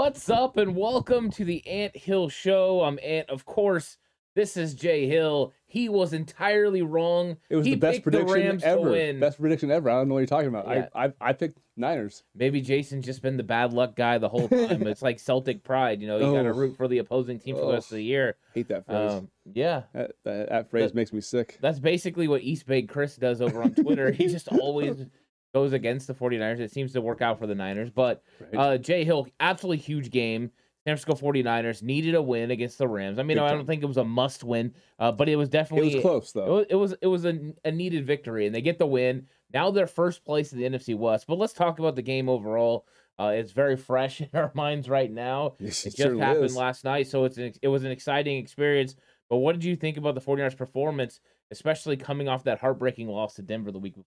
What's 0.00 0.30
up, 0.30 0.56
and 0.56 0.74
welcome 0.76 1.30
to 1.32 1.44
the 1.44 1.64
Ant 1.68 1.94
Hill 1.94 2.30
Show. 2.30 2.80
I'm 2.84 2.98
Ant, 3.02 3.28
of 3.28 3.44
course. 3.44 3.98
This 4.34 4.56
is 4.56 4.74
Jay 4.74 5.06
Hill. 5.06 5.52
He 5.66 5.90
was 5.90 6.14
entirely 6.14 6.80
wrong. 6.80 7.36
It 7.50 7.56
was 7.56 7.66
he 7.66 7.72
the 7.74 7.80
best 7.80 8.02
prediction 8.02 8.56
the 8.56 8.66
ever. 8.66 9.12
Best 9.20 9.38
prediction 9.38 9.70
ever. 9.70 9.90
I 9.90 9.96
don't 9.96 10.08
know 10.08 10.14
what 10.14 10.20
you're 10.20 10.26
talking 10.26 10.48
about. 10.48 10.66
Yeah. 10.68 10.86
I, 10.94 11.04
I 11.08 11.12
I 11.20 11.32
picked 11.34 11.58
Niners. 11.76 12.24
Maybe 12.34 12.62
Jason's 12.62 13.04
just 13.04 13.20
been 13.20 13.36
the 13.36 13.42
bad 13.42 13.74
luck 13.74 13.94
guy 13.94 14.16
the 14.16 14.30
whole 14.30 14.48
time. 14.48 14.86
it's 14.86 15.02
like 15.02 15.20
Celtic 15.20 15.62
pride, 15.64 16.00
you 16.00 16.06
know. 16.08 16.16
You 16.16 16.32
got 16.34 16.44
to 16.44 16.48
Oh. 16.48 16.52
root 16.54 16.78
for 16.78 16.88
the 16.88 16.96
opposing 16.96 17.38
team 17.38 17.56
for 17.56 17.66
the 17.66 17.72
rest 17.74 17.90
of 17.90 17.96
the 17.96 18.02
year. 18.04 18.36
Hate 18.54 18.68
that 18.68 18.86
phrase. 18.86 19.12
Um, 19.12 19.28
yeah, 19.52 19.82
that, 19.92 20.12
that, 20.24 20.48
that 20.48 20.70
phrase 20.70 20.92
that- 20.92 20.94
makes 20.96 21.12
me 21.12 21.20
sick. 21.20 21.58
that's 21.60 21.78
basically 21.78 22.26
what 22.26 22.40
East 22.40 22.64
Bay 22.66 22.80
Chris 22.84 23.16
does 23.16 23.42
over 23.42 23.62
on 23.62 23.74
Twitter. 23.74 24.10
he 24.12 24.28
just 24.28 24.48
always 24.60 25.04
goes 25.52 25.72
against 25.72 26.06
the 26.06 26.14
49ers. 26.14 26.60
It 26.60 26.70
seems 26.72 26.92
to 26.92 27.00
work 27.00 27.22
out 27.22 27.38
for 27.38 27.46
the 27.46 27.54
Niners. 27.54 27.90
But 27.90 28.22
Right? 28.40 28.54
uh, 28.58 28.78
Jay 28.78 29.04
Hill, 29.04 29.26
absolutely 29.40 29.78
huge 29.78 30.10
game. 30.10 30.50
San 30.86 30.96
Francisco 30.96 31.14
49ers 31.26 31.82
needed 31.82 32.14
a 32.14 32.22
win 32.22 32.50
against 32.50 32.78
the 32.78 32.88
Rams. 32.88 33.18
I 33.18 33.22
mean, 33.22 33.36
Big 33.36 33.44
I 33.44 33.50
don't 33.50 33.66
think 33.66 33.82
it 33.82 33.86
was 33.86 33.98
a 33.98 34.04
must 34.04 34.42
win, 34.44 34.72
uh, 34.98 35.12
but 35.12 35.28
it 35.28 35.36
was 35.36 35.48
it 35.48 35.52
definitely 35.52 35.94
was 35.96 36.02
close 36.02 36.30
It 36.30 36.34
though. 36.34 36.54
was 36.56 36.66
it 36.70 36.74
was, 36.74 36.94
it 37.02 37.06
was 37.06 37.24
a, 37.26 37.52
a 37.66 37.70
needed 37.70 38.06
victory, 38.06 38.46
and 38.46 38.54
they 38.54 38.62
get 38.62 38.78
the 38.78 38.86
win. 38.86 39.26
Now 39.52 39.70
they're 39.70 39.86
first 39.86 40.24
place 40.24 40.54
in 40.54 40.58
the 40.58 40.64
NFC 40.64 40.96
West. 40.96 41.26
But 41.26 41.36
let's 41.36 41.52
talk 41.52 41.78
about 41.80 41.96
the 41.96 42.02
game 42.02 42.28
overall. 42.30 42.86
Uh, 43.18 43.32
it's 43.34 43.52
very 43.52 43.76
fresh 43.76 44.20
in 44.22 44.30
our 44.32 44.50
minds 44.54 44.88
right 44.88 45.12
now. 45.12 45.56
Yes, 45.58 45.84
It 45.84 45.92
it 45.92 45.96
just 45.98 46.18
happened 46.18 46.44
is. 46.46 46.56
last 46.56 46.82
night, 46.84 47.08
so 47.08 47.24
it's 47.26 47.36
an, 47.36 47.52
it 47.60 47.68
was 47.68 47.84
an 47.84 47.90
exciting 47.90 48.38
experience. 48.38 48.96
But 49.28 49.36
what 49.38 49.52
did 49.52 49.64
you 49.64 49.76
think 49.76 49.98
about 49.98 50.14
the 50.14 50.20
49ers 50.22 50.56
performance, 50.56 51.20
especially 51.50 51.98
coming 51.98 52.26
off 52.26 52.44
that 52.44 52.58
heartbreaking 52.58 53.06
loss 53.06 53.34
to 53.34 53.42
Denver 53.42 53.70
the 53.70 53.78
week 53.78 53.94
before? 53.96 54.06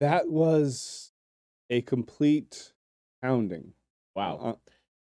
That 0.00 0.28
was 0.30 1.12
a 1.68 1.82
complete 1.82 2.72
pounding. 3.22 3.74
Wow. 4.16 4.36
Uh, 4.36 4.54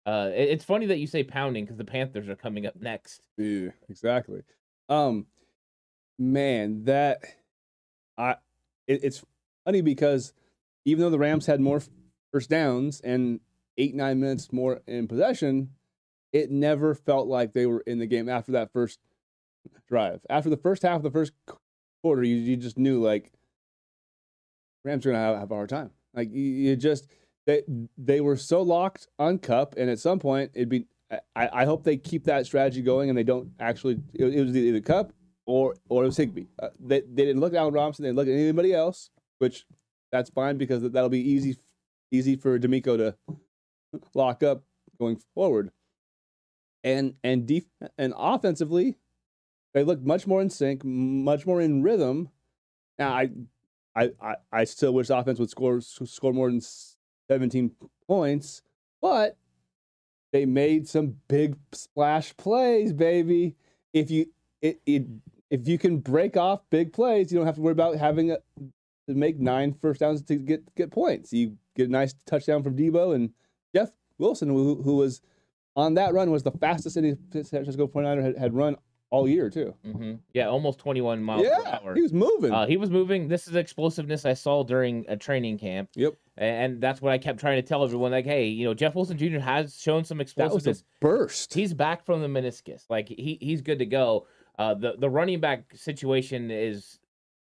Uh, 0.09 0.31
it- 0.33 0.49
it's 0.49 0.63
funny 0.65 0.87
that 0.87 0.97
you 0.97 1.05
say 1.07 1.23
pounding 1.23 1.65
because 1.65 1.77
the 1.77 1.85
Panthers 1.85 2.27
are 2.29 2.35
coming 2.35 2.65
up 2.65 2.75
next. 2.75 3.21
yeah, 3.37 3.69
exactly. 3.89 4.41
Um, 4.87 5.27
man, 6.17 6.83
that 6.85 7.23
I 8.17 8.31
it, 8.87 9.03
it's 9.03 9.23
funny 9.65 9.81
because 9.81 10.33
even 10.85 11.01
though 11.01 11.09
the 11.11 11.19
Rams 11.19 11.45
had 11.45 11.59
more 11.61 11.81
first 12.31 12.49
downs 12.49 13.01
and 13.01 13.39
eight 13.77 13.93
nine 13.93 14.19
minutes 14.19 14.51
more 14.51 14.81
in 14.87 15.07
possession, 15.07 15.75
it 16.33 16.49
never 16.49 16.95
felt 16.95 17.27
like 17.27 17.53
they 17.53 17.67
were 17.67 17.81
in 17.81 17.99
the 17.99 18.07
game 18.07 18.29
after 18.29 18.53
that 18.53 18.71
first 18.73 18.99
drive. 19.87 20.25
After 20.29 20.49
the 20.49 20.57
first 20.57 20.81
half 20.81 20.97
of 20.97 21.03
the 21.03 21.11
first 21.11 21.33
quarter, 22.01 22.23
you, 22.23 22.35
you 22.37 22.57
just 22.57 22.77
knew 22.79 22.99
like 23.01 23.31
Rams 24.83 25.05
are 25.05 25.11
gonna 25.11 25.39
have, 25.39 25.51
a 25.51 25.55
hard 25.55 25.69
time. 25.69 25.91
Like 26.13 26.31
you, 26.31 26.41
you 26.41 26.75
just 26.75 27.07
they 27.45 27.63
they 27.97 28.21
were 28.21 28.37
so 28.37 28.61
locked 28.61 29.07
on 29.17 29.39
Kupp, 29.39 29.75
and 29.77 29.89
at 29.89 29.99
some 29.99 30.19
point 30.19 30.51
it'd 30.53 30.69
be. 30.69 30.85
I, 31.35 31.49
I 31.51 31.65
hope 31.65 31.83
they 31.83 31.97
keep 31.97 32.25
that 32.25 32.45
strategy 32.45 32.83
going, 32.83 33.09
and 33.09 33.17
they 33.17 33.23
don't 33.23 33.51
actually. 33.59 33.99
It, 34.13 34.25
it 34.25 34.43
was 34.43 34.55
either 34.55 34.79
Kupp 34.79 35.11
or 35.45 35.75
or 35.89 36.03
it 36.03 36.07
was 36.07 36.17
Higbee. 36.17 36.45
Uh, 36.61 36.69
they 36.79 37.01
they 37.01 37.25
didn't 37.25 37.39
look 37.39 37.53
at 37.53 37.57
Allen 37.57 37.73
Robinson. 37.73 38.03
They 38.03 38.09
didn't 38.09 38.17
look 38.17 38.27
at 38.27 38.33
anybody 38.33 38.73
else, 38.73 39.09
which 39.39 39.65
that's 40.11 40.29
fine 40.29 40.57
because 40.57 40.83
that'll 40.83 41.09
be 41.09 41.27
easy 41.31 41.57
easy 42.11 42.35
for 42.35 42.59
DeMeco 42.59 42.97
to 42.97 43.15
lock 44.13 44.43
up 44.43 44.63
going 44.99 45.19
forward. 45.33 45.71
And 46.83 47.15
and 47.23 47.45
def- 47.45 47.65
and 47.97 48.13
offensively, 48.15 48.95
they 49.73 49.83
looked 49.83 50.05
much 50.05 50.25
more 50.27 50.41
in 50.41 50.49
sync, 50.49 50.83
much 50.83 51.45
more 51.45 51.59
in 51.59 51.83
rhythm. 51.83 52.29
Now 52.97 53.13
I 53.13 53.31
I 53.99 54.11
I, 54.21 54.35
I 54.51 54.63
still 54.63 54.93
wish 54.93 55.07
the 55.07 55.17
offense 55.17 55.39
would 55.39 55.49
score 55.49 55.81
score 55.81 56.33
more 56.33 56.49
than 56.49 56.61
seventeen 57.27 57.71
points, 58.07 58.61
but 59.01 59.37
they 60.31 60.45
made 60.45 60.87
some 60.87 61.15
big 61.27 61.55
splash 61.71 62.35
plays, 62.37 62.93
baby. 62.93 63.55
If 63.93 64.11
you 64.11 64.27
it, 64.61 64.79
it 64.85 65.05
if 65.49 65.67
you 65.67 65.77
can 65.77 65.97
break 65.97 66.37
off 66.37 66.61
big 66.69 66.93
plays, 66.93 67.31
you 67.31 67.37
don't 67.37 67.47
have 67.47 67.55
to 67.55 67.61
worry 67.61 67.71
about 67.71 67.95
having 67.97 68.31
a, 68.31 68.37
to 69.07 69.15
make 69.15 69.39
nine 69.39 69.75
first 69.81 69.99
downs 69.99 70.21
to 70.23 70.35
get 70.35 70.75
get 70.75 70.91
points. 70.91 71.33
You 71.33 71.57
get 71.75 71.89
a 71.89 71.91
nice 71.91 72.13
touchdown 72.25 72.63
from 72.63 72.75
Deebo 72.75 73.15
and 73.15 73.31
Jeff 73.73 73.89
Wilson, 74.17 74.49
who, 74.49 74.81
who 74.81 74.97
was 74.97 75.21
on 75.75 75.95
that 75.95 76.13
run 76.13 76.31
was 76.31 76.43
the 76.43 76.51
fastest 76.51 76.97
any 76.97 77.15
San 77.31 77.43
Francisco 77.43 77.87
49er 77.87 78.23
had, 78.23 78.37
had 78.37 78.53
run 78.53 78.75
all 79.11 79.27
year 79.27 79.49
too. 79.49 79.73
hmm 79.83 80.13
Yeah, 80.33 80.47
almost 80.47 80.79
21 80.79 81.23
miles 81.23 81.41
per 81.47 81.47
yeah, 81.63 81.79
hour. 81.83 81.95
he 81.95 82.01
was 82.01 82.13
moving. 82.13 82.51
Uh, 82.51 82.67
he 82.67 82.77
was 82.77 82.89
moving. 82.89 83.27
This 83.27 83.47
is 83.47 83.55
explosiveness 83.55 84.25
I 84.25 84.33
saw 84.33 84.63
during 84.63 85.05
a 85.07 85.17
training 85.17 85.57
camp. 85.57 85.89
Yep. 85.95 86.15
And 86.37 86.79
that's 86.79 87.01
what 87.01 87.11
I 87.11 87.17
kept 87.17 87.39
trying 87.39 87.57
to 87.61 87.67
tell 87.67 87.83
everyone. 87.83 88.11
Like, 88.11 88.25
hey, 88.25 88.47
you 88.47 88.65
know, 88.65 88.73
Jeff 88.73 88.95
Wilson 88.95 89.17
Jr. 89.17 89.39
has 89.39 89.79
shown 89.79 90.05
some 90.05 90.19
that 90.19 90.25
was 90.25 90.67
a 90.67 90.69
explosiveness. 90.71 90.83
burst. 91.01 91.53
He's 91.53 91.73
back 91.73 92.05
from 92.05 92.21
the 92.21 92.27
meniscus. 92.27 92.83
Like 92.89 93.09
he 93.09 93.37
he's 93.41 93.61
good 93.61 93.79
to 93.79 93.85
go. 93.85 94.25
Uh, 94.57 94.73
the 94.73 94.93
the 94.97 95.09
running 95.09 95.39
back 95.39 95.65
situation 95.75 96.49
is 96.51 96.99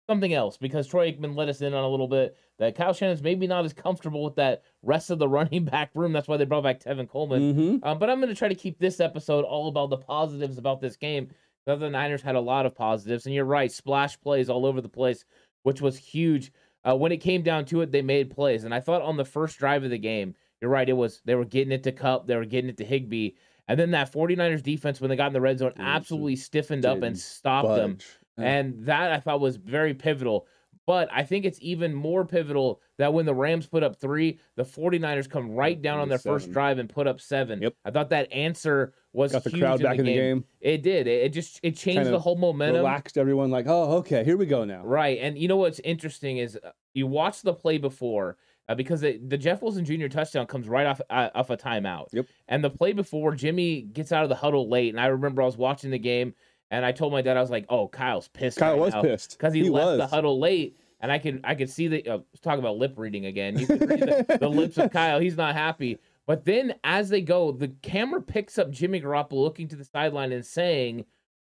something 0.08 0.32
else 0.32 0.56
because 0.56 0.86
Troy 0.86 1.12
Aikman 1.12 1.36
let 1.36 1.50
us 1.50 1.60
in 1.60 1.74
on 1.74 1.84
a 1.84 1.88
little 1.88 2.08
bit 2.08 2.34
that 2.58 2.74
Kyle 2.74 2.94
Shanahan's 2.94 3.22
maybe 3.22 3.46
not 3.46 3.66
as 3.66 3.74
comfortable 3.74 4.24
with 4.24 4.36
that 4.36 4.62
rest 4.82 5.10
of 5.10 5.18
the 5.18 5.28
running 5.38 5.64
back 5.66 5.90
room. 5.94 6.12
That's 6.14 6.26
why 6.28 6.38
they 6.38 6.46
brought 6.46 6.62
back 6.62 6.80
Tevin 6.80 7.08
Coleman. 7.08 7.54
Mhm. 7.54 7.86
Um, 7.86 7.98
but 7.98 8.08
I'm 8.08 8.18
going 8.20 8.30
to 8.30 8.34
try 8.34 8.48
to 8.48 8.54
keep 8.54 8.78
this 8.78 9.00
episode 9.00 9.44
all 9.44 9.68
about 9.68 9.90
the 9.90 9.98
positives 9.98 10.56
about 10.56 10.80
this 10.80 10.96
game. 10.96 11.28
The 11.68 11.74
other 11.74 11.90
Niners 11.90 12.22
had 12.22 12.34
a 12.34 12.40
lot 12.40 12.64
of 12.64 12.74
positives, 12.74 13.26
and 13.26 13.34
you're 13.34 13.44
right, 13.44 13.70
splash 13.70 14.18
plays 14.18 14.48
all 14.48 14.64
over 14.64 14.80
the 14.80 14.88
place, 14.88 15.26
which 15.64 15.82
was 15.82 15.98
huge. 15.98 16.50
Uh, 16.82 16.96
when 16.96 17.12
it 17.12 17.18
came 17.18 17.42
down 17.42 17.66
to 17.66 17.82
it, 17.82 17.92
they 17.92 18.00
made 18.00 18.30
plays, 18.30 18.64
and 18.64 18.72
I 18.72 18.80
thought 18.80 19.02
on 19.02 19.18
the 19.18 19.24
first 19.26 19.58
drive 19.58 19.84
of 19.84 19.90
the 19.90 19.98
game, 19.98 20.34
you're 20.62 20.70
right, 20.70 20.88
it 20.88 20.94
was 20.94 21.20
they 21.26 21.34
were 21.34 21.44
getting 21.44 21.70
it 21.70 21.82
to 21.82 21.92
Kupp, 21.92 22.26
they 22.26 22.36
were 22.36 22.46
getting 22.46 22.70
it 22.70 22.78
to 22.78 22.86
Higbee, 22.86 23.32
and 23.68 23.78
then 23.78 23.90
that 23.90 24.10
49ers 24.10 24.62
defense 24.62 24.98
when 24.98 25.10
they 25.10 25.16
got 25.16 25.26
in 25.26 25.34
the 25.34 25.42
red 25.42 25.58
zone 25.58 25.74
absolutely 25.76 26.36
stiffened 26.36 26.86
up 26.86 27.02
and 27.02 27.18
stopped 27.18 27.76
them. 27.76 27.96
Budge. 27.96 28.06
Yeah. 28.38 28.44
And 28.46 28.86
that 28.86 29.12
I 29.12 29.20
thought 29.20 29.40
was 29.40 29.58
very 29.58 29.92
pivotal. 29.92 30.46
But 30.86 31.10
I 31.12 31.22
think 31.22 31.44
it's 31.44 31.58
even 31.60 31.92
more 31.92 32.24
pivotal 32.24 32.80
that 32.96 33.12
when 33.12 33.26
the 33.26 33.34
Rams 33.34 33.66
put 33.66 33.82
up 33.82 34.00
three, 34.00 34.40
the 34.56 34.64
49ers 34.64 35.28
come 35.28 35.50
right 35.50 35.82
down 35.82 36.00
on 36.00 36.08
their 36.08 36.16
first 36.16 36.50
drive 36.50 36.78
and 36.78 36.88
put 36.88 37.06
up 37.06 37.20
seven. 37.20 37.60
Yep. 37.60 37.74
I 37.84 37.90
thought 37.90 38.08
that 38.08 38.32
answer 38.32 38.94
was 39.12 39.32
Got 39.32 39.44
the 39.44 39.50
crowd 39.50 39.80
in 39.80 39.86
back 39.86 39.96
the 39.96 40.00
in 40.00 40.06
the 40.06 40.14
game. 40.14 40.44
It 40.60 40.82
did. 40.82 41.06
It, 41.06 41.24
it 41.24 41.28
just 41.30 41.60
it 41.62 41.76
changed 41.76 42.02
Kind 42.02 42.14
the 42.14 42.18
whole 42.18 42.36
momentum. 42.36 42.76
Relaxed 42.76 43.16
everyone, 43.16 43.50
like, 43.50 43.66
oh, 43.66 43.96
okay, 43.98 44.24
here 44.24 44.36
we 44.36 44.46
go 44.46 44.64
now. 44.64 44.84
Right. 44.84 45.18
And 45.20 45.38
you 45.38 45.48
know 45.48 45.56
what's 45.56 45.80
interesting 45.80 46.38
is 46.38 46.58
uh, 46.62 46.70
you 46.94 47.06
watch 47.06 47.42
the 47.42 47.54
play 47.54 47.78
before 47.78 48.36
uh, 48.68 48.74
because 48.74 49.02
it, 49.02 49.28
the 49.28 49.38
Jeff 49.38 49.62
Wilson 49.62 49.84
Jr. 49.84 50.08
touchdown 50.08 50.46
comes 50.46 50.68
right 50.68 50.86
off 50.86 51.00
uh, 51.08 51.30
off 51.34 51.50
a 51.50 51.56
timeout. 51.56 52.06
Yep. 52.12 52.26
And 52.48 52.62
the 52.62 52.70
play 52.70 52.92
before, 52.92 53.34
Jimmy 53.34 53.82
gets 53.82 54.12
out 54.12 54.24
of 54.24 54.28
the 54.28 54.34
huddle 54.34 54.68
late, 54.68 54.90
and 54.90 55.00
I 55.00 55.06
remember 55.06 55.42
I 55.42 55.46
was 55.46 55.56
watching 55.56 55.90
the 55.90 55.98
game, 55.98 56.34
and 56.70 56.84
I 56.84 56.92
told 56.92 57.12
my 57.12 57.22
dad 57.22 57.36
I 57.36 57.40
was 57.40 57.50
like, 57.50 57.66
"Oh, 57.68 57.88
Kyle's 57.88 58.28
pissed." 58.28 58.58
Kyle 58.58 58.72
right 58.72 58.80
was 58.80 58.94
now 58.94 59.02
pissed 59.02 59.38
because 59.38 59.54
he, 59.54 59.68
left 59.68 59.98
the 59.98 60.06
huddle 60.06 60.38
late." 60.38 60.76
And 61.00 61.12
I 61.12 61.18
could 61.18 61.40
I 61.44 61.54
could 61.54 61.70
see 61.70 61.88
the 61.88 62.06
uh, 62.08 62.18
talk 62.42 62.58
about 62.58 62.76
lip 62.76 62.94
reading 62.96 63.26
again. 63.26 63.58
You 63.58 63.66
could 63.66 63.88
read 63.88 64.00
the, 64.00 64.38
the 64.40 64.48
lips 64.48 64.76
of 64.78 64.90
Kyle. 64.92 65.20
He's 65.20 65.36
not 65.36 65.54
happy. 65.54 65.98
But 66.28 66.44
then 66.44 66.74
as 66.84 67.08
they 67.08 67.22
go, 67.22 67.50
the 67.52 67.68
camera 67.82 68.20
picks 68.22 68.58
up 68.58 68.70
Jimmy 68.70 69.00
Garoppolo 69.00 69.32
looking 69.42 69.66
to 69.68 69.76
the 69.76 69.84
sideline 69.84 70.30
and 70.30 70.44
saying, 70.44 71.06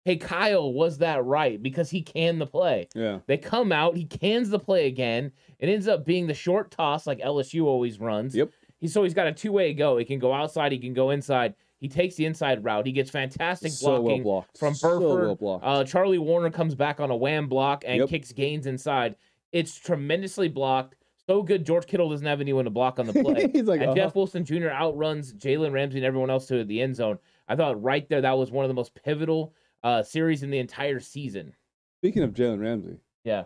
"Hey 0.04 0.16
Kyle, 0.16 0.72
was 0.72 0.98
that 0.98 1.24
right?" 1.24 1.60
Because 1.60 1.90
he 1.90 2.02
canned 2.02 2.40
the 2.40 2.46
play. 2.46 2.86
Yeah. 2.94 3.18
They 3.26 3.36
come 3.36 3.72
out, 3.72 3.96
he 3.96 4.04
cans 4.04 4.48
the 4.48 4.60
play 4.60 4.86
again. 4.86 5.32
It 5.58 5.68
ends 5.68 5.88
up 5.88 6.06
being 6.06 6.28
the 6.28 6.34
short 6.34 6.70
toss 6.70 7.04
like 7.04 7.18
LSU 7.18 7.64
always 7.66 7.98
runs. 7.98 8.34
Yep. 8.34 8.50
He 8.78 8.86
so 8.86 9.02
he's 9.02 9.12
got 9.12 9.26
a 9.26 9.32
two 9.32 9.50
way 9.50 9.74
go. 9.74 9.98
He 9.98 10.04
can 10.04 10.20
go 10.20 10.32
outside, 10.32 10.70
he 10.70 10.78
can 10.78 10.94
go 10.94 11.10
inside. 11.10 11.54
He 11.80 11.88
takes 11.88 12.14
the 12.14 12.26
inside 12.26 12.62
route. 12.62 12.86
He 12.86 12.92
gets 12.92 13.10
fantastic 13.10 13.72
So 13.72 13.92
well 13.94 14.02
blocking 14.02 14.22
blocked. 14.22 14.56
from 14.58 14.74
So 14.74 15.36
well 15.40 15.60
uh, 15.64 15.82
Charlie 15.82 16.18
Woerner 16.18 16.52
comes 16.52 16.76
back 16.76 17.00
on 17.00 17.10
a 17.10 17.16
wham 17.16 17.48
block 17.48 17.82
and 17.86 17.98
Yep. 17.98 18.08
kicks 18.08 18.30
gains 18.32 18.66
inside. 18.66 19.16
It's 19.50 19.74
tremendously 19.74 20.46
blocked. 20.48 20.94
So 21.30 21.44
good, 21.44 21.64
George 21.64 21.86
Kittle 21.86 22.10
doesn't 22.10 22.26
have 22.26 22.40
anyone 22.40 22.64
to 22.64 22.72
block 22.72 22.98
on 22.98 23.06
the 23.06 23.12
play. 23.22 23.48
He's 23.52 23.66
like, 23.68 23.80
and 23.80 23.90
uh-huh. 23.90 23.94
Jeff 23.94 24.16
Wilson 24.16 24.44
Jr. 24.44 24.70
outruns 24.70 25.32
Jalen 25.32 25.70
Ramsey 25.70 25.98
and 25.98 26.04
everyone 26.04 26.28
else 26.28 26.46
to 26.46 26.64
the 26.64 26.82
end 26.82 26.96
zone. 26.96 27.20
I 27.46 27.54
thought 27.54 27.80
right 27.80 28.08
there 28.08 28.20
that 28.20 28.36
was 28.36 28.50
one 28.50 28.64
of 28.64 28.68
the 28.68 28.74
most 28.74 28.96
pivotal 29.04 29.54
uh, 29.84 30.02
series 30.02 30.42
in 30.42 30.50
the 30.50 30.58
entire 30.58 30.98
season. 30.98 31.54
Speaking 32.00 32.24
of 32.24 32.32
Jalen 32.32 32.60
Ramsey, 32.60 32.96
Yeah. 33.22 33.44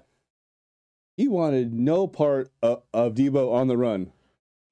he 1.19 1.29
wanted 1.29 1.75
no 1.75 2.07
part 2.07 2.51
of, 2.63 2.85
of 2.95 3.13
Deebo 3.13 3.53
on 3.53 3.69
the 3.69 3.77
run. 3.77 4.13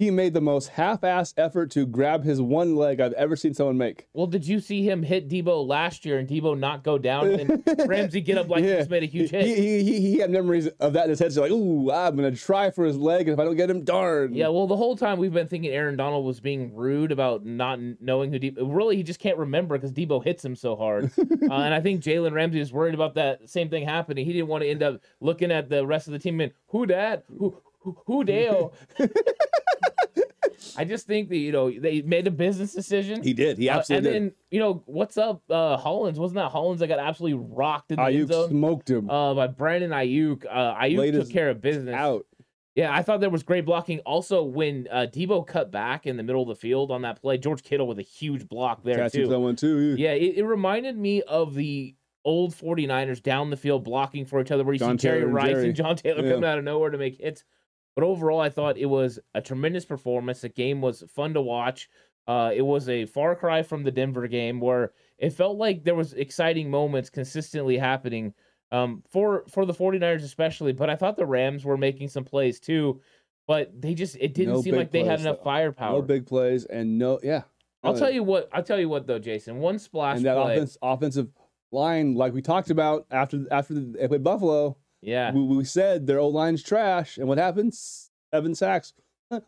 He 0.02 0.10
made 0.10 0.34
the 0.34 0.40
most 0.40 0.70
half-assed 0.70 1.34
effort 1.36 1.70
to 1.70 1.86
grab 1.86 2.24
his 2.24 2.42
one 2.42 2.74
leg 2.74 3.00
I've 3.00 3.12
ever 3.12 3.36
seen 3.36 3.54
someone 3.54 3.78
make. 3.78 4.08
Well, 4.12 4.26
did 4.26 4.44
you 4.44 4.58
see 4.58 4.82
him 4.82 5.04
hit 5.04 5.28
Deebo 5.28 5.64
last 5.64 6.04
year 6.04 6.18
and 6.18 6.28
Deebo 6.28 6.58
not 6.58 6.82
go 6.82 6.98
down 6.98 7.28
and 7.28 7.62
Ramsey 7.86 8.20
get 8.20 8.36
up 8.36 8.48
like 8.48 8.64
he 8.64 8.70
just 8.70 8.90
made 8.90 9.04
a 9.04 9.06
huge 9.06 9.30
He, 9.30 9.36
hit? 9.36 9.46
he, 9.46 9.84
he, 9.84 10.00
he 10.00 10.18
had 10.18 10.32
memories 10.32 10.66
of 10.80 10.94
that 10.94 11.04
in 11.04 11.10
his 11.10 11.20
head. 11.20 11.32
So 11.32 11.42
like, 11.42 11.52
ooh, 11.52 11.92
I'm 11.92 12.16
gonna 12.16 12.34
try 12.34 12.72
for 12.72 12.84
his 12.84 12.96
leg, 12.96 13.28
and 13.28 13.34
if 13.34 13.38
I 13.38 13.44
don't 13.44 13.54
get 13.54 13.70
him, 13.70 13.84
darn. 13.84 14.34
Yeah, 14.34 14.48
well, 14.48 14.66
the 14.66 14.76
whole 14.76 14.96
time 14.96 15.20
we've 15.20 15.32
been 15.32 15.46
thinking 15.46 15.70
Aaron 15.70 15.96
Donald 15.96 16.24
was 16.24 16.40
being 16.40 16.74
rude 16.74 17.12
about 17.12 17.46
not 17.46 17.78
knowing 18.00 18.32
who 18.32 18.40
Deebo. 18.40 18.74
Really, 18.74 18.96
he 18.96 19.04
just 19.04 19.20
can't 19.20 19.38
remember 19.38 19.78
because 19.78 19.92
Deebo 19.92 20.24
hits 20.24 20.44
him 20.44 20.56
so 20.56 20.74
hard. 20.74 21.12
uh, 21.16 21.22
and 21.52 21.72
I 21.72 21.80
think 21.80 22.02
Jalen 22.02 22.32
Ramsey 22.32 22.58
was 22.58 22.72
worried 22.72 22.94
about 22.94 23.14
that 23.14 23.48
same 23.48 23.68
thing 23.68 23.84
happening. 23.84 24.26
He 24.26 24.32
didn't 24.32 24.48
want 24.48 24.64
to 24.64 24.68
end 24.68 24.82
up 24.82 25.00
looking 25.20 25.52
at 25.52 25.68
the 25.68 25.86
rest 25.86 26.08
of 26.08 26.12
the 26.12 26.18
team 26.18 26.40
and 26.40 26.50
who 26.66 26.88
that 26.88 27.22
who 27.38 27.56
who, 27.82 27.96
who 28.06 28.24
Dale. 28.24 28.72
I 30.76 30.84
just 30.84 31.06
think 31.06 31.28
that 31.30 31.36
you 31.36 31.52
know 31.52 31.70
they 31.70 32.02
made 32.02 32.26
a 32.26 32.30
business 32.30 32.72
decision. 32.72 33.22
he 33.22 33.32
did. 33.32 33.58
He 33.58 33.68
Uh, 33.68 33.78
absolutely 33.78 34.16
and 34.16 34.26
then 34.28 34.32
you 34.50 34.58
know 34.60 34.82
what's 34.86 35.16
up, 35.18 35.42
uh, 35.50 35.76
Hollins? 35.76 36.18
Wasn't 36.18 36.36
that 36.36 36.50
Hollins 36.50 36.80
that 36.80 36.88
got 36.88 36.98
absolutely 36.98 37.46
rocked 37.54 37.90
in 37.92 37.96
the 37.96 38.04
did. 38.06 38.20
end 38.20 38.28
Aiyuk 38.28 38.32
zone? 38.32 38.50
smoked 38.50 38.90
him 38.90 39.10
Uh, 39.10 39.34
by 39.34 39.46
Brandon 39.46 39.90
Aiyuk. 39.90 40.44
Uh, 40.48 40.74
Aiyuk 40.74 40.98
Laid 40.98 41.14
took 41.14 41.30
care 41.30 41.50
of 41.50 41.60
business. 41.60 41.94
out. 41.94 42.26
Yeah, 42.74 42.90
I 42.94 43.02
thought 43.02 43.20
there 43.20 43.28
was 43.28 43.42
great 43.42 43.66
blocking. 43.66 43.98
Also, 44.00 44.42
when 44.42 44.88
uh, 44.90 45.06
Deebo 45.12 45.46
cut 45.46 45.70
back 45.70 46.06
in 46.06 46.16
the 46.16 46.22
middle 46.22 46.40
of 46.42 46.48
the 46.48 46.54
field 46.56 46.90
on 46.90 47.02
that 47.02 47.20
play, 47.20 47.36
George 47.36 47.62
Kittle 47.62 47.86
with 47.86 47.98
a 47.98 48.02
huge 48.02 48.48
block 48.48 48.82
there 48.82 48.96
Catching 48.96 49.24
too. 49.26 49.30
someone 49.30 49.56
too. 49.56 49.94
Yeah, 49.98 50.12
it, 50.12 50.38
it 50.38 50.44
reminded 50.46 50.96
me 50.96 51.20
of 51.22 51.54
the 51.54 51.94
old 52.24 52.54
49ers 52.54 53.22
down 53.22 53.50
the 53.50 53.58
field 53.58 53.84
blocking 53.84 54.24
for 54.24 54.40
each 54.40 54.50
other 54.50 54.64
where 54.64 54.72
you 54.72 54.78
John 54.78 54.98
see 54.98 55.08
and 55.08 55.34
Rice 55.34 55.48
Jerry. 55.50 55.66
and 55.66 55.76
John 55.76 55.96
Taylor 55.96 56.22
Yeah. 56.24 56.30
coming 56.30 56.44
out 56.48 56.56
of 56.56 56.64
nowhere 56.64 56.88
to 56.88 56.96
make 56.96 57.20
hits. 57.20 57.44
But 57.94 58.04
overall, 58.04 58.40
I 58.40 58.48
thought 58.48 58.78
it 58.78 58.86
was 58.86 59.18
a 59.34 59.40
tremendous 59.42 59.84
performance. 59.84 60.40
The 60.40 60.48
game 60.48 60.80
was 60.80 61.04
fun 61.08 61.34
to 61.34 61.42
watch. 61.42 61.88
Uh, 62.26 62.52
it 62.54 62.62
was 62.62 62.88
a 62.88 63.04
far 63.06 63.34
cry 63.34 63.62
from 63.62 63.82
the 63.82 63.90
Denver 63.90 64.26
game 64.28 64.60
where 64.60 64.92
it 65.18 65.30
felt 65.30 65.58
like 65.58 65.84
there 65.84 65.94
was 65.94 66.14
exciting 66.14 66.70
moments 66.70 67.10
consistently 67.10 67.76
happening 67.76 68.32
um, 68.70 69.02
for 69.10 69.44
for 69.48 69.66
the 69.66 69.74
49ers 69.74 70.22
especially. 70.22 70.72
But 70.72 70.88
I 70.88 70.96
thought 70.96 71.16
the 71.16 71.26
Rams 71.26 71.64
were 71.64 71.76
making 71.76 72.08
some 72.08 72.24
plays 72.24 72.60
too. 72.60 73.00
But 73.48 73.80
they 73.80 73.94
just 73.94 74.16
it 74.20 74.34
didn't 74.34 74.54
No 74.54 74.62
seem 74.62 74.76
like 74.76 74.92
they 74.92 75.04
had 75.04 75.20
enough 75.20 75.38
though. 75.38 75.44
firepower. 75.44 75.94
No 75.98 76.02
big 76.02 76.26
plays 76.26 76.64
and 76.64 76.96
no, 76.98 77.18
yeah. 77.22 77.42
I'll 77.82 77.96
tell 77.96 78.10
you 78.10 78.22
what. 78.22 78.48
I'll 78.52 78.62
tell 78.62 78.78
you 78.78 78.88
what 78.88 79.06
though, 79.08 79.18
Jason. 79.18 79.58
One 79.58 79.78
splash 79.80 80.18
and 80.18 80.26
that 80.26 80.36
play. 80.40 80.54
offense, 80.54 80.78
offensive 80.80 81.28
line, 81.72 82.14
like 82.14 82.32
we 82.32 82.40
talked 82.40 82.70
about 82.70 83.06
after 83.10 83.44
after 83.50 83.74
the, 83.74 83.80
they 83.98 84.06
played 84.08 84.22
Buffalo, 84.22 84.76
yeah, 85.02 85.32
we, 85.32 85.42
we 85.42 85.64
said 85.64 86.06
their 86.06 86.18
old 86.20 86.34
line's 86.34 86.62
trash, 86.62 87.18
and 87.18 87.28
what 87.28 87.38
happens? 87.38 88.10
Seven 88.32 88.54
sacks 88.54 88.94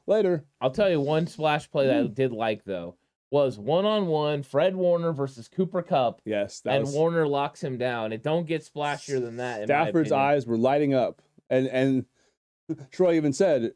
later. 0.06 0.44
I'll 0.60 0.70
tell 0.70 0.90
you 0.90 1.00
one 1.00 1.26
splash 1.26 1.70
play 1.70 1.86
that 1.86 1.96
I 1.96 2.02
Mm. 2.02 2.14
did 2.14 2.32
like 2.32 2.64
though 2.64 2.96
was 3.30 3.58
one 3.58 3.84
on 3.84 4.06
one 4.06 4.42
Fred 4.42 4.76
Warner 4.76 5.12
versus 5.12 5.48
Cooper 5.48 5.82
Kupp, 5.82 6.20
Yes, 6.24 6.60
that 6.60 6.76
and 6.76 6.84
was, 6.84 6.94
Warner 6.94 7.26
locks 7.26 7.62
him 7.64 7.78
down. 7.78 8.12
It 8.12 8.22
don't 8.22 8.46
get 8.46 8.62
splashier 8.62 9.20
than 9.20 9.38
that. 9.38 9.64
Stafford's 9.64 10.12
eyes 10.12 10.46
were 10.46 10.58
lighting 10.58 10.94
up, 10.94 11.20
and 11.50 11.66
and 11.68 12.04
Troy 12.92 13.14
even 13.14 13.32
said 13.32 13.72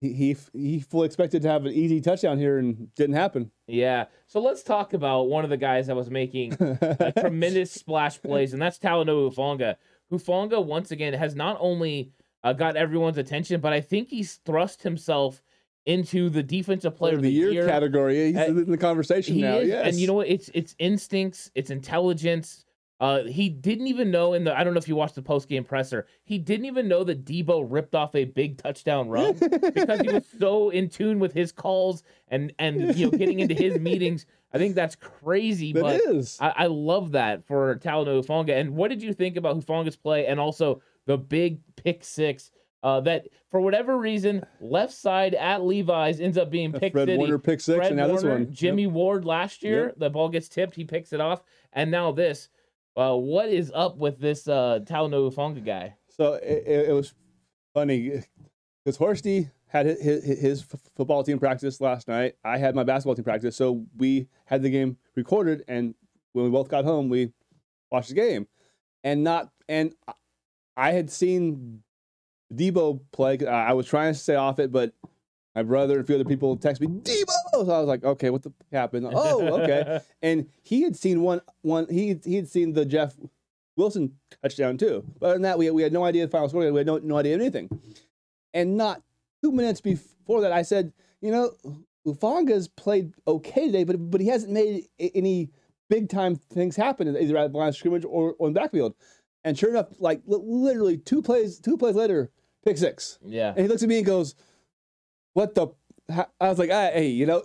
he 0.00 0.12
he, 0.12 0.36
he 0.52 0.80
fully 0.80 1.06
expected 1.06 1.42
to 1.42 1.48
have 1.48 1.64
an 1.66 1.72
easy 1.72 2.00
touchdown 2.00 2.38
here, 2.38 2.58
and 2.58 2.92
didn't 2.94 3.16
happen. 3.16 3.50
Yeah. 3.66 4.06
So 4.26 4.40
let's 4.40 4.62
talk 4.62 4.92
about 4.92 5.24
one 5.28 5.42
of 5.44 5.50
the 5.50 5.56
guys 5.56 5.86
that 5.86 5.96
was 5.96 6.10
making 6.10 6.52
a 6.60 7.12
tremendous 7.18 7.72
splash 7.72 8.20
plays, 8.20 8.52
and 8.52 8.60
that's 8.60 8.78
Talanoa 8.78 9.34
Hufanga. 9.34 9.76
Hufanga 10.10 10.64
once 10.64 10.90
again 10.90 11.12
has 11.14 11.34
not 11.34 11.56
only 11.60 12.12
uh, 12.44 12.52
got 12.52 12.76
everyone's 12.76 13.18
attention, 13.18 13.60
but 13.60 13.72
I 13.72 13.80
think 13.80 14.08
he's 14.08 14.36
thrust 14.44 14.82
himself 14.82 15.42
into 15.86 16.28
the 16.28 16.42
defensive 16.42 16.96
player 16.96 17.12
Player 17.12 17.18
of 17.18 17.22
the 17.22 17.30
year, 17.32 17.66
category. 17.66 18.26
He's 18.26 18.36
Uh, 18.36 18.44
in 18.46 18.70
the 18.70 18.76
conversation 18.76 19.40
now. 19.40 19.56
is, 19.56 19.68
yes, 19.68 19.86
and 19.86 19.96
you 19.96 20.06
know 20.06 20.14
what? 20.14 20.28
It's 20.28 20.50
it's 20.54 20.74
instincts, 20.78 21.50
it's 21.54 21.70
intelligence. 21.70 22.64
Uh, 23.00 23.22
he 23.22 23.48
didn't 23.48 23.86
even 23.86 24.10
know 24.10 24.32
in 24.32 24.42
the. 24.42 24.58
I 24.58 24.64
don't 24.64 24.74
know 24.74 24.78
if 24.78 24.88
you 24.88 24.96
watched 24.96 25.14
the 25.14 25.22
post 25.22 25.48
game 25.48 25.62
presser. 25.62 26.06
He 26.24 26.36
didn't 26.36 26.66
even 26.66 26.88
know 26.88 27.04
that 27.04 27.24
Deebo 27.24 27.64
ripped 27.68 27.94
off 27.94 28.14
a 28.16 28.24
big 28.24 28.58
touchdown 28.58 29.08
run 29.08 29.34
because 29.34 30.00
he 30.00 30.08
was 30.08 30.24
so 30.40 30.70
in 30.70 30.88
tune 30.88 31.20
with 31.20 31.32
his 31.32 31.52
calls 31.52 32.02
and 32.28 32.52
and 32.58 32.96
you 32.96 33.10
know 33.10 33.16
getting 33.16 33.38
into 33.38 33.54
his 33.54 33.78
meetings. 33.78 34.26
I 34.52 34.58
think 34.58 34.74
that's 34.74 34.96
crazy, 34.96 35.72
that 35.74 35.80
but 35.82 36.00
is. 36.08 36.38
I, 36.40 36.54
I 36.56 36.66
love 36.66 37.12
that 37.12 37.46
for 37.46 37.76
Talanoa 37.76 38.24
Hufanga. 38.24 38.58
And 38.58 38.74
what 38.74 38.88
did 38.88 39.02
you 39.02 39.12
think 39.12 39.36
about 39.36 39.56
Hufanga's 39.56 39.94
play 39.96 40.26
and 40.26 40.40
also 40.40 40.82
the 41.06 41.16
big 41.18 41.60
pick 41.76 42.02
six? 42.02 42.50
Uh, 42.82 43.00
that 43.00 43.26
for 43.50 43.60
whatever 43.60 43.98
reason, 43.98 44.44
left 44.60 44.92
side 44.94 45.34
at 45.34 45.62
Levi's 45.64 46.20
ends 46.20 46.38
up 46.38 46.48
being 46.50 46.72
pick 46.72 46.92
Fred 46.92 47.08
city. 47.08 47.18
Warner 47.18 47.38
pick 47.38 47.60
six, 47.60 47.76
Fred 47.76 47.88
and 47.88 47.96
now 47.96 48.06
this 48.06 48.22
one. 48.24 48.52
Jimmy 48.52 48.86
Ward 48.86 49.24
last 49.24 49.62
year, 49.64 49.86
Yep. 49.86 49.94
the 49.98 50.10
ball 50.10 50.28
gets 50.28 50.48
tipped, 50.48 50.76
he 50.76 50.84
picks 50.84 51.12
it 51.12 51.20
off, 51.20 51.42
and 51.72 51.90
now 51.90 52.10
this. 52.12 52.48
Uh, 52.98 53.14
what 53.14 53.48
is 53.48 53.70
up 53.76 53.96
with 53.96 54.18
this 54.18 54.48
uh, 54.48 54.80
Talanoa 54.82 55.32
Hufanga 55.32 55.64
guy? 55.64 55.94
So 56.08 56.34
it, 56.34 56.88
it, 56.88 56.92
was 56.92 57.14
funny 57.72 58.24
because 58.84 58.98
Horsty 58.98 59.52
had 59.68 59.86
his, 59.86 60.24
his, 60.24 60.40
his 60.40 60.66
football 60.96 61.22
team 61.22 61.38
practice 61.38 61.80
last 61.80 62.08
night. 62.08 62.34
I 62.44 62.58
had 62.58 62.74
my 62.74 62.82
basketball 62.82 63.14
team 63.14 63.22
practice. 63.22 63.54
So 63.54 63.86
we 63.96 64.26
had 64.46 64.62
the 64.62 64.70
game 64.70 64.96
recorded, 65.14 65.62
and 65.68 65.94
when 66.32 66.44
we 66.44 66.50
both 66.50 66.68
got 66.68 66.84
home, 66.84 67.08
we 67.08 67.32
watched 67.92 68.08
the 68.08 68.16
game. 68.16 68.48
And 69.04 69.22
not 69.22 69.48
and 69.68 69.94
I 70.76 70.90
had 70.90 71.08
seen 71.08 71.84
Deebo 72.52 73.00
play. 73.12 73.38
I 73.46 73.74
was 73.74 73.86
trying 73.86 74.12
to 74.12 74.18
stay 74.18 74.34
off 74.34 74.58
it, 74.58 74.72
but 74.72 74.92
my 75.58 75.62
brother 75.64 75.94
and 75.94 76.04
a 76.04 76.06
few 76.06 76.14
other 76.14 76.24
people 76.24 76.56
text 76.56 76.80
me 76.80 76.86
Deebo. 76.86 77.26
So 77.52 77.70
I 77.70 77.78
was 77.80 77.88
like, 77.88 78.04
okay, 78.04 78.30
what 78.30 78.42
the 78.42 78.52
happened? 78.72 79.08
Oh, 79.12 79.60
okay. 79.60 80.00
and 80.22 80.46
he 80.62 80.82
had 80.82 80.94
seen 80.96 81.22
one 81.22 81.40
one 81.62 81.86
he 81.90 82.18
he 82.24 82.36
had 82.36 82.48
seen 82.48 82.72
the 82.74 82.84
Jeff 82.84 83.16
Wilson 83.76 84.12
touchdown 84.42 84.76
too. 84.78 85.04
But 85.18 85.26
other 85.26 85.34
than 85.34 85.42
that, 85.42 85.58
we 85.58 85.70
we 85.70 85.82
had 85.82 85.92
no 85.92 86.04
idea 86.04 86.24
the 86.26 86.30
final 86.30 86.48
score. 86.48 86.70
We 86.70 86.78
had 86.78 86.86
no, 86.86 86.98
no 86.98 87.18
idea 87.18 87.34
anything. 87.34 87.68
And 88.54 88.76
not 88.76 89.02
two 89.42 89.50
minutes 89.52 89.80
before 89.80 90.40
that, 90.42 90.52
I 90.52 90.62
said, 90.62 90.92
you 91.20 91.32
know, 91.32 91.52
Hufanga's 92.06 92.68
played 92.68 93.12
okay 93.26 93.66
today, 93.66 93.84
but 93.84 93.96
but 94.10 94.20
he 94.20 94.28
hasn't 94.28 94.52
made 94.52 94.86
any 94.98 95.50
big 95.90 96.08
time 96.08 96.36
things 96.36 96.76
happen 96.76 97.08
either 97.16 97.36
at 97.36 97.52
the 97.52 97.58
line 97.58 97.68
of 97.68 97.76
scrimmage 97.76 98.04
or, 98.04 98.34
the 98.38 98.50
backfield. 98.50 98.94
And 99.44 99.58
sure 99.58 99.70
enough, 99.70 99.88
like 99.98 100.20
literally 100.26 100.98
two 100.98 101.22
plays 101.22 101.58
two 101.58 101.76
plays 101.76 101.96
later, 101.96 102.30
pick 102.64 102.78
six. 102.78 103.18
yeah. 103.24 103.50
And 103.50 103.60
he 103.60 103.68
looks 103.68 103.82
at 103.82 103.88
me 103.88 103.96
and 103.98 104.06
goes, 104.06 104.34
"What 105.38 105.54
the?" 105.54 105.68
ha-" 106.10 106.30
I 106.40 106.48
was 106.48 106.58
like, 106.58 106.70
ah, 106.72 106.90
"Hey, 106.92 107.10
you 107.10 107.24
know, 107.24 107.44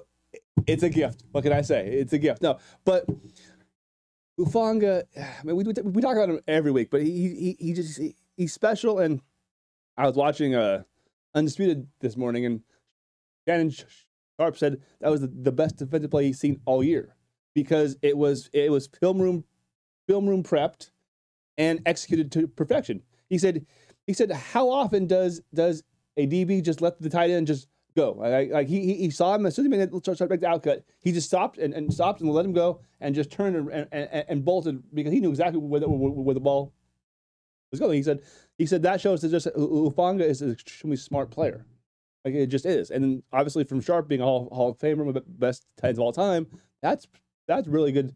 it's 0.66 0.82
a 0.82 0.90
gift. 0.90 1.24
What 1.32 1.44
can 1.44 1.54
I 1.54 1.62
say? 1.62 1.88
It's 1.88 2.12
a 2.12 2.18
gift." 2.18 2.42
No, 2.42 2.58
but 2.86 3.06
Hufanga, 4.40 5.04
I 5.16 5.44
mean, 5.44 5.56
we, 5.56 5.64
we 5.64 6.02
talk 6.02 6.16
about 6.16 6.30
him 6.30 6.40
every 6.48 6.72
week, 6.72 6.90
but 6.90 7.04
he 7.04 7.12
he 7.12 7.58
he 7.60 7.74
just 7.74 8.00
he, 8.00 8.16
he's 8.36 8.52
special. 8.52 8.98
And 8.98 9.22
I 9.96 10.08
was 10.08 10.16
watching 10.16 10.56
uh 10.56 10.84
Undisputed 11.36 11.88
this 12.00 12.18
morning, 12.18 12.48
and 12.48 12.62
Shannon 13.48 13.72
Sharpe 14.40 14.58
said 14.58 14.82
that 15.00 15.12
was 15.12 15.22
the, 15.22 15.28
the 15.28 15.52
best 15.52 15.78
defensive 15.78 16.10
play 16.10 16.26
he's 16.26 16.40
seen 16.40 16.62
all 16.66 16.84
year 16.84 17.16
because 17.54 17.96
it 18.02 18.18
was 18.18 18.50
it 18.54 18.72
was 18.72 18.88
film 18.88 19.22
room 19.22 19.44
film 20.08 20.28
room 20.28 20.42
prepped 20.42 20.90
and 21.60 21.80
executed 21.86 22.32
to 22.32 22.48
perfection. 22.48 23.04
He 23.30 23.38
said 23.38 23.68
he 24.08 24.14
said 24.14 24.32
how 24.32 24.72
often 24.72 25.06
does 25.06 25.42
does 25.54 25.84
a 26.18 26.26
DB 26.26 26.64
just 26.64 26.82
let 26.82 27.00
the 27.00 27.10
tight 27.10 27.30
end 27.30 27.46
just 27.46 27.68
go? 27.96 28.12
Like, 28.18 28.52
like 28.52 28.68
he, 28.68 28.96
he 28.96 29.10
saw 29.10 29.36
him 29.36 29.46
as 29.46 29.56
soon 29.56 29.66
as 29.66 29.72
he 29.72 29.78
made 29.78 29.92
the 29.92 30.16
start 30.16 30.30
back 30.30 30.40
the 30.40 30.48
outcut, 30.48 30.84
he 31.02 31.12
just 31.12 31.28
stopped 31.28 31.58
and, 31.58 31.74
and 31.74 31.94
stopped 31.94 32.22
and 32.22 32.30
let 32.32 32.46
him 32.46 32.54
go 32.54 32.80
and 33.00 33.14
just 33.16 33.32
turned 33.32 33.56
and, 33.56 33.70
and, 33.70 33.88
and, 33.92 34.26
and 34.28 34.46
bolted 34.46 34.84
because 34.94 35.14
he 35.14 35.20
knew 35.20 35.30
exactly 35.30 35.60
where 35.60 35.80
the, 35.80 35.90
where 35.90 36.34
the 36.34 36.40
ball 36.40 36.74
was 37.72 37.80
going. 37.80 37.98
He 37.98 38.04
said 38.04 38.22
he 38.58 38.66
said 38.66 38.84
that 38.84 39.02
shows 39.02 39.22
that 39.22 39.30
just 39.30 39.48
uh, 39.48 39.52
Hufanga 39.52 40.22
is 40.22 40.42
an 40.42 40.52
extremely 40.52 40.98
smart 40.98 41.32
player. 41.32 41.66
Like 42.24 42.36
it 42.36 42.48
just 42.48 42.66
is, 42.66 42.90
and 42.90 43.22
obviously 43.34 43.66
from 43.66 43.82
Sharpe 43.82 44.08
being 44.08 44.22
a 44.22 44.24
Hall, 44.24 44.48
Hall 44.52 44.70
of 44.70 44.78
Famer, 44.78 45.00
one 45.00 45.10
of 45.10 45.14
the 45.16 45.22
best 45.28 45.66
ends 45.84 46.00
of 46.00 46.04
all 46.04 46.14
time, 46.14 46.48
that's 46.82 47.06
that's 47.48 47.68
really 47.68 47.92
good 47.92 48.16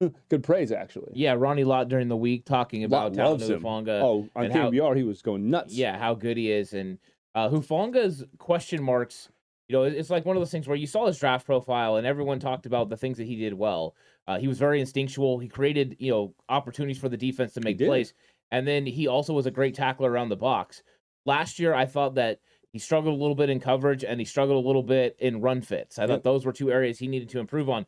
good 0.30 0.42
praise 0.42 0.72
actually. 0.72 1.12
Yeah, 1.14 1.34
Ronnie 1.36 1.64
Lott 1.64 1.88
during 1.88 2.08
the 2.08 2.16
week 2.16 2.46
talking 2.46 2.84
about 2.84 3.14
Lott 3.14 3.30
loves 3.30 3.50
him. 3.50 3.60
Hufanga. 3.60 4.00
Oh, 4.00 4.28
on 4.34 4.50
how- 4.50 4.70
KBR 4.70 4.96
he 4.96 5.02
was 5.02 5.20
going 5.20 5.50
nuts. 5.50 5.74
yeah, 5.74 5.98
how 5.98 6.14
good 6.14 6.38
he 6.38 6.50
is, 6.50 6.72
and 6.72 6.98
uh, 7.34 7.48
Hufanga's 7.48 8.24
question 8.38 8.82
marks. 8.82 9.28
You 9.68 9.76
know, 9.76 9.82
it's 9.84 10.10
like 10.10 10.26
one 10.26 10.36
of 10.36 10.40
those 10.42 10.50
things 10.50 10.68
where 10.68 10.76
you 10.76 10.86
saw 10.86 11.06
his 11.06 11.18
draft 11.18 11.46
profile, 11.46 11.96
and 11.96 12.06
everyone 12.06 12.38
talked 12.38 12.66
about 12.66 12.90
the 12.90 12.96
things 12.98 13.16
that 13.16 13.26
he 13.26 13.36
did 13.36 13.54
well. 13.54 13.94
Uh, 14.26 14.38
he 14.38 14.46
was 14.46 14.58
very 14.58 14.78
instinctual. 14.80 15.38
He 15.38 15.48
created, 15.48 15.96
you 15.98 16.10
know, 16.10 16.34
opportunities 16.50 16.98
for 16.98 17.08
the 17.08 17.16
defense 17.16 17.54
to 17.54 17.60
make 17.60 17.78
plays, 17.78 18.12
and 18.50 18.66
then 18.68 18.84
he 18.84 19.06
also 19.08 19.32
was 19.32 19.46
a 19.46 19.50
great 19.50 19.74
tackler 19.74 20.10
around 20.10 20.28
the 20.28 20.36
box. 20.36 20.82
Last 21.24 21.58
year, 21.58 21.72
I 21.74 21.86
thought 21.86 22.14
that 22.16 22.40
he 22.72 22.78
struggled 22.78 23.14
a 23.16 23.20
little 23.20 23.34
bit 23.34 23.48
in 23.48 23.58
coverage, 23.58 24.04
and 24.04 24.20
he 24.20 24.26
struggled 24.26 24.62
a 24.62 24.66
little 24.66 24.82
bit 24.82 25.16
in 25.18 25.40
run 25.40 25.62
fits. 25.62 25.98
I 25.98 26.02
Yep. 26.02 26.08
thought 26.10 26.22
those 26.24 26.44
were 26.44 26.52
two 26.52 26.70
areas 26.70 26.98
he 26.98 27.06
needed 27.08 27.30
to 27.30 27.38
improve 27.38 27.70
on. 27.70 27.86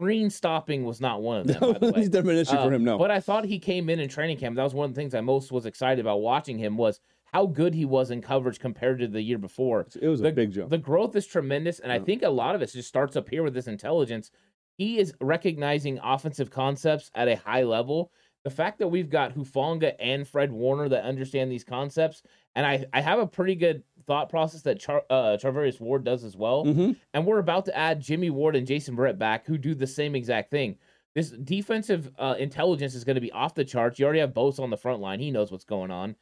Screen 0.00 0.30
stopping 0.30 0.84
was 0.84 1.00
not 1.00 1.20
one 1.20 1.40
of 1.40 1.46
them. 1.48 1.72
by 1.72 1.78
the 1.78 1.92
way. 1.92 2.00
He's 2.00 2.10
never 2.10 2.30
an 2.30 2.38
issue 2.38 2.54
Uh, 2.56 2.64
for 2.64 2.72
him. 2.72 2.84
No, 2.84 2.96
But 2.96 3.10
I 3.10 3.20
thought 3.20 3.44
he 3.44 3.58
came 3.58 3.90
in 3.90 3.98
in 4.00 4.08
training 4.08 4.38
camp. 4.38 4.56
That 4.56 4.62
was 4.62 4.74
one 4.74 4.88
of 4.88 4.94
the 4.94 4.98
things 5.00 5.14
I 5.14 5.20
most 5.20 5.52
was 5.52 5.66
excited 5.66 6.00
about 6.00 6.20
watching 6.22 6.56
him 6.56 6.76
was 6.78 7.00
how 7.32 7.46
good 7.46 7.74
he 7.74 7.84
was 7.84 8.10
in 8.10 8.22
coverage 8.22 8.58
compared 8.58 8.98
to 9.00 9.06
the 9.08 9.20
year 9.22 9.38
before. 9.38 9.86
it 10.00 10.08
was 10.08 10.20
a 10.20 10.30
big 10.32 10.52
jump. 10.52 10.70
The 10.70 10.78
growth 10.78 11.14
is 11.16 11.26
tremendous, 11.26 11.78
and 11.80 11.92
I 11.92 11.98
think 11.98 12.22
a 12.22 12.28
lot 12.30 12.54
of 12.54 12.62
it 12.62 12.72
just 12.72 12.88
starts 12.88 13.16
up 13.16 13.28
here 13.28 13.42
with 13.42 13.54
this 13.54 13.66
intelligence. 13.66 14.30
He 14.76 14.98
is 14.98 15.12
recognizing 15.20 15.98
offensive 16.02 16.50
concepts 16.50 17.10
at 17.14 17.28
a 17.28 17.36
high 17.36 17.64
level. 17.64 18.12
The 18.44 18.50
fact 18.50 18.78
that 18.78 18.88
we've 18.88 19.10
got 19.10 19.34
Hufanga 19.34 19.94
and 19.98 20.26
Fred 20.26 20.52
Warner 20.52 20.88
that 20.88 21.04
understand 21.04 21.50
these 21.50 21.64
concepts, 21.64 22.22
and 22.54 22.64
I, 22.64 22.86
I 22.92 23.00
have 23.00 23.18
a 23.18 23.26
pretty 23.26 23.56
good 23.56 23.82
thought 24.06 24.30
process 24.30 24.62
that 24.62 24.78
Char, 24.78 25.02
uh, 25.10 25.36
Charvarius 25.42 25.80
Ward 25.80 26.04
does 26.04 26.24
as 26.24 26.36
well. 26.36 26.64
hmm 26.64 26.92
And 27.12 27.26
we're 27.26 27.40
about 27.40 27.64
to 27.66 27.76
add 27.76 28.00
Jimmy 28.00 28.30
Ward 28.30 28.56
and 28.56 28.66
Jason 28.66 28.96
Verrett 28.96 29.18
back, 29.18 29.44
who 29.44 29.58
do 29.58 29.74
the 29.74 29.86
same 29.86 30.14
exact 30.14 30.50
thing. 30.50 30.76
This 31.14 31.30
defensive 31.30 32.10
uh, 32.18 32.36
intelligence 32.38 32.94
is 32.94 33.02
going 33.04 33.16
to 33.16 33.20
be 33.20 33.32
off 33.32 33.54
the 33.54 33.64
charts. 33.64 33.98
You 33.98 34.04
already 34.04 34.20
have 34.20 34.32
Bosa 34.32 34.60
on 34.60 34.70
the 34.70 34.76
front 34.76 35.00
line. 35.00 35.18
He 35.18 35.32
knows 35.32 35.50
what's 35.50 35.64
going 35.64 35.90
on. 35.90 36.14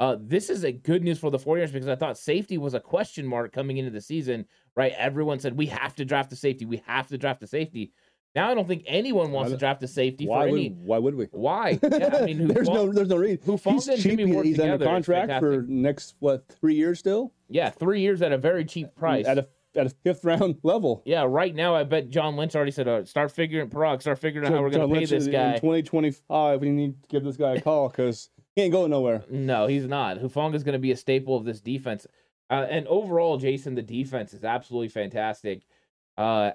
Uh, 0.00 0.16
this 0.20 0.50
is 0.50 0.64
a 0.64 0.72
good 0.72 1.04
news 1.04 1.18
for 1.18 1.30
the 1.30 1.38
49ers 1.38 1.72
because 1.72 1.88
I 1.88 1.94
thought 1.94 2.18
safety 2.18 2.58
was 2.58 2.74
a 2.74 2.80
question 2.80 3.26
mark 3.26 3.52
coming 3.52 3.76
into 3.76 3.90
the 3.92 4.00
season, 4.00 4.46
right? 4.76 4.92
Everyone 4.98 5.38
said, 5.38 5.56
we 5.56 5.66
have 5.66 5.94
to 5.96 6.04
draft 6.04 6.32
a 6.32 6.36
safety. 6.36 6.64
We 6.64 6.82
have 6.86 7.06
to 7.08 7.18
draft 7.18 7.42
a 7.42 7.46
safety. 7.46 7.92
Now 8.34 8.50
I 8.50 8.54
don't 8.54 8.66
think 8.66 8.82
anyone 8.88 9.30
wants 9.30 9.52
to 9.52 9.56
draft 9.56 9.80
a 9.84 9.86
safety 9.86 10.26
Why 10.26 10.46
for 10.46 10.50
would 10.50 10.58
any. 10.60 10.68
why 10.70 10.98
would 10.98 11.14
we? 11.14 11.26
Why? 11.30 11.78
Yeah, 11.80 12.16
I 12.20 12.24
mean, 12.24 12.48
there's 12.48 12.68
no 12.68 12.90
there's 12.92 13.08
no 13.08 13.14
reason. 13.16 13.38
Hufanga 13.46 13.72
He's 13.74 13.88
and 13.88 14.02
cheap. 14.02 14.18
Jimmy 14.18 14.42
He's 14.42 14.58
under 14.58 14.84
contract 14.84 15.38
for 15.38 15.62
next 15.68 16.16
what 16.18 16.44
three 16.48 16.74
years 16.74 16.98
still 16.98 17.32
Yeah, 17.48 17.70
three 17.70 18.00
years 18.00 18.22
at 18.22 18.32
a 18.32 18.38
very 18.38 18.64
cheap 18.64 18.92
price. 18.96 19.24
at 19.26 19.38
a 19.38 19.46
at 19.76 19.86
a 19.86 19.90
fifth 19.90 20.24
round 20.24 20.58
level. 20.64 21.02
yeah, 21.04 21.22
right 21.28 21.54
now 21.54 21.76
I 21.76 21.84
bet 21.84 22.10
John 22.10 22.34
Lynch 22.36 22.56
already 22.56 22.70
said, 22.72 22.88
uh, 22.88 23.04
start 23.04 23.30
figuring, 23.30 23.68
Paraag, 23.70 24.00
start 24.00 24.18
figuring 24.18 24.46
out 24.48 24.52
how 24.52 24.62
we're 24.62 24.70
going 24.70 24.82
to 24.88 24.92
pay 24.92 25.00
Lynch 25.00 25.10
this 25.10 25.26
guy. 25.28 25.54
in 25.54 25.60
2025. 25.60 26.60
We 26.60 26.70
need 26.70 27.02
to 27.04 27.08
give 27.08 27.22
this 27.24 27.36
guy 27.36 27.54
a 27.54 27.60
call 27.60 27.88
because 27.88 28.30
he 28.56 28.62
ain't 28.62 28.72
going 28.72 28.90
nowhere. 28.90 29.24
No, 29.30 29.66
he's 29.66 29.86
not. 29.86 30.18
Hufanga 30.18 30.54
is 30.54 30.62
going 30.62 30.74
to 30.74 30.78
be 30.78 30.92
a 30.92 30.96
staple 30.96 31.36
of 31.36 31.44
this 31.44 31.60
defense. 31.60 32.06
Uh, 32.50 32.66
and 32.68 32.86
overall, 32.86 33.36
Jason, 33.36 33.74
the 33.74 33.82
defense 33.82 34.34
is 34.34 34.44
absolutely 34.44 34.88
fantastic. 34.88 35.62
Uh, 36.16 36.52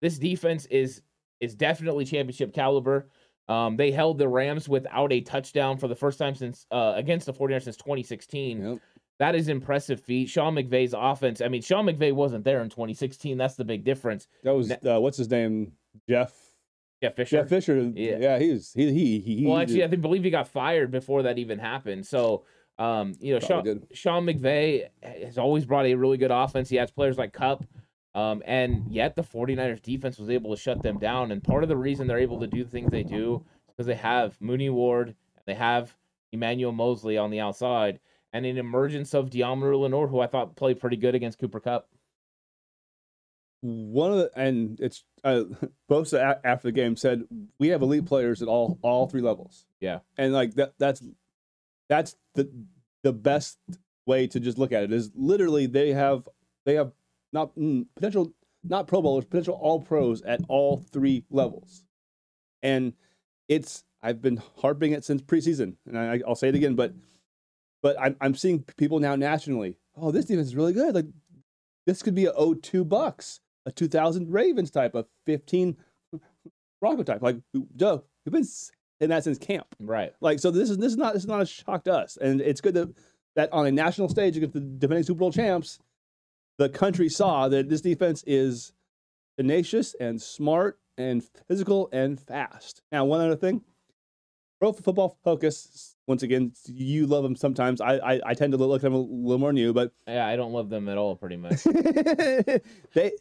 this 0.00 0.18
defense 0.18 0.66
is 0.66 1.02
is 1.40 1.54
definitely 1.54 2.04
championship 2.04 2.52
caliber. 2.52 3.08
Um, 3.48 3.76
they 3.76 3.90
held 3.90 4.18
the 4.18 4.28
Rams 4.28 4.68
without 4.68 5.12
a 5.12 5.20
touchdown 5.22 5.78
for 5.78 5.88
the 5.88 5.96
first 5.96 6.18
time 6.18 6.34
since 6.34 6.66
uh, 6.70 6.92
against 6.96 7.26
the 7.26 7.32
49ers 7.32 7.62
since 7.62 7.76
2016. 7.78 8.62
Yep. 8.62 8.78
That 9.18 9.34
is 9.34 9.48
impressive 9.48 10.00
feat. 10.00 10.28
Sean 10.28 10.54
McVay's 10.54 10.94
offense. 10.96 11.40
I 11.40 11.48
mean, 11.48 11.62
Sean 11.62 11.86
McVay 11.86 12.12
wasn't 12.12 12.44
there 12.44 12.62
in 12.62 12.70
2016. 12.70 13.36
That's 13.36 13.54
the 13.54 13.64
big 13.64 13.84
difference. 13.84 14.28
That 14.44 14.54
was 14.54 14.70
uh, 14.70 15.00
what's 15.00 15.18
his 15.18 15.30
name? 15.30 15.72
Jeff 16.08 16.32
Jeff 17.02 17.16
Fisher. 17.16 17.38
Jeff 17.38 17.48
Fisher. 17.48 17.92
Yeah. 17.94 18.18
Yeah, 18.18 18.38
he's 18.38 18.72
he 18.72 18.92
he 18.92 19.20
he. 19.20 19.46
well, 19.46 19.58
actually, 19.58 19.84
I 19.84 19.88
think 19.88 20.02
believe 20.02 20.24
he 20.24 20.30
got 20.30 20.48
fired 20.48 20.90
before 20.90 21.22
that 21.22 21.38
even 21.38 21.58
happened. 21.58 22.06
So, 22.06 22.44
um, 22.78 23.14
you 23.20 23.34
know, 23.34 23.40
Sean, 23.40 23.82
Sean 23.92 24.26
McVay 24.26 24.88
has 25.02 25.38
always 25.38 25.64
brought 25.64 25.86
a 25.86 25.94
really 25.94 26.18
good 26.18 26.30
offense. 26.30 26.68
He 26.68 26.76
has 26.76 26.90
players 26.90 27.18
like 27.18 27.32
Kupp. 27.32 27.64
Um, 28.14 28.42
and 28.44 28.90
yet 28.90 29.14
the 29.14 29.22
49ers 29.22 29.82
defense 29.82 30.18
was 30.18 30.30
able 30.30 30.54
to 30.54 30.60
shut 30.60 30.82
them 30.82 30.98
down. 30.98 31.30
And 31.30 31.42
part 31.42 31.62
of 31.62 31.68
the 31.68 31.76
reason 31.76 32.06
they're 32.06 32.18
able 32.18 32.40
to 32.40 32.46
do 32.46 32.64
the 32.64 32.70
things 32.70 32.90
they 32.90 33.04
do 33.04 33.44
is 33.68 33.74
because 33.76 33.86
they 33.86 33.94
have 33.94 34.40
Mooney 34.40 34.68
Ward, 34.68 35.14
they 35.46 35.54
have 35.54 35.96
Emmanuel 36.32 36.72
Moseley 36.72 37.16
on 37.16 37.30
the 37.30 37.40
outside, 37.40 38.00
and 38.32 38.44
an 38.44 38.58
emergence 38.58 39.14
of 39.14 39.30
Deommodore 39.30 39.80
Lenoir, 39.80 40.08
who 40.08 40.20
I 40.20 40.26
thought 40.26 40.56
played 40.56 40.80
pretty 40.80 40.96
good 40.96 41.14
against 41.14 41.38
Cooper 41.38 41.60
Kupp. 41.60 41.88
One 43.62 44.12
of 44.12 44.18
the 44.18 44.30
and 44.36 44.78
it's 44.80 45.04
uh, 45.24 45.44
Bosa 45.90 46.18
a- 46.18 46.46
after 46.46 46.68
the 46.68 46.72
game 46.72 46.96
said 46.96 47.24
we 47.58 47.68
have 47.68 47.82
elite 47.82 48.06
players 48.06 48.42
at 48.42 48.48
all 48.48 48.78
all 48.82 49.06
three 49.06 49.20
levels. 49.20 49.66
Yeah. 49.80 50.00
and 50.18 50.32
like 50.32 50.54
that 50.54 50.74
that's 50.78 51.02
that's 51.88 52.16
the 52.34 52.50
the 53.02 53.12
best 53.12 53.58
way 54.06 54.26
to 54.26 54.40
just 54.40 54.58
look 54.58 54.72
at 54.72 54.82
it 54.82 54.92
is 54.92 55.10
literally 55.14 55.66
they 55.66 55.92
have 55.92 56.28
they 56.64 56.74
have 56.74 56.92
not 57.32 57.54
mm, 57.56 57.86
potential 57.94 58.32
not 58.62 58.86
Pro 58.86 59.00
Bowlers 59.02 59.24
potential 59.24 59.58
All 59.60 59.80
Pros 59.80 60.22
at 60.22 60.40
all 60.48 60.76
three 60.78 61.24
levels, 61.30 61.84
and 62.62 62.92
it's 63.48 63.84
I've 64.02 64.20
been 64.20 64.42
harping 64.58 64.92
it 64.92 65.04
since 65.04 65.22
preseason, 65.22 65.76
and 65.86 65.98
I, 65.98 66.20
I'll 66.26 66.34
say 66.34 66.48
it 66.48 66.54
again, 66.54 66.74
but 66.74 66.92
but 67.82 67.96
I'm 67.98 68.16
I'm 68.20 68.34
seeing 68.34 68.62
people 68.76 69.00
now 69.00 69.16
nationally. 69.16 69.76
Oh, 69.96 70.10
this 70.10 70.26
defense 70.26 70.48
is 70.48 70.56
really 70.56 70.72
good. 70.72 70.94
Like 70.94 71.06
this 71.86 72.02
could 72.02 72.14
be 72.14 72.26
a 72.26 72.32
02 72.32 72.84
Bucks, 72.84 73.40
a 73.66 73.72
2000 73.72 74.32
Ravens 74.32 74.70
type, 74.70 74.94
a 74.94 75.06
15 75.26 75.76
Bronco 76.80 77.02
type. 77.02 77.22
Like, 77.22 77.36
Joe, 77.76 78.04
we've 78.24 78.32
been 78.32 78.46
in 79.00 79.10
that 79.10 79.24
since 79.24 79.38
camp. 79.38 79.66
Right. 79.78 80.12
Like, 80.20 80.38
so 80.38 80.50
this 80.50 80.70
is 80.70 80.78
this 80.78 80.92
is 80.92 80.96
not 80.96 81.14
this 81.14 81.22
is 81.22 81.28
not 81.28 81.42
a 81.42 81.46
shock 81.46 81.84
to 81.84 81.92
us, 81.92 82.16
and 82.16 82.40
it's 82.40 82.60
good 82.60 82.74
that 82.74 82.94
that 83.36 83.52
on 83.52 83.66
a 83.66 83.72
national 83.72 84.08
stage 84.08 84.36
against 84.36 84.54
the 84.54 84.60
defending 84.60 85.04
Super 85.04 85.20
Bowl 85.20 85.32
champs, 85.32 85.78
the 86.58 86.68
country 86.68 87.08
saw 87.08 87.48
that 87.48 87.68
this 87.68 87.80
defense 87.80 88.24
is 88.26 88.72
tenacious 89.38 89.94
and 90.00 90.20
smart 90.20 90.78
and 90.98 91.22
physical 91.48 91.88
and 91.92 92.20
fast. 92.20 92.82
Now, 92.92 93.04
one 93.04 93.20
other 93.20 93.36
thing, 93.36 93.62
Pro 94.58 94.72
Football 94.72 95.16
Focus. 95.24 95.96
Once 96.06 96.22
again, 96.22 96.52
you 96.66 97.06
love 97.06 97.22
them 97.22 97.36
sometimes. 97.36 97.80
I 97.80 97.94
I, 97.96 98.20
I 98.26 98.34
tend 98.34 98.52
to 98.52 98.58
look 98.58 98.80
at 98.80 98.82
them 98.82 98.94
a 98.94 98.98
little 98.98 99.38
more 99.38 99.50
than 99.50 99.56
you, 99.56 99.72
but 99.72 99.92
Yeah, 100.06 100.26
I 100.26 100.36
don't 100.36 100.52
love 100.52 100.68
them 100.68 100.88
at 100.88 100.98
all, 100.98 101.16
pretty 101.16 101.36
much. 101.36 101.62
they 102.94 103.12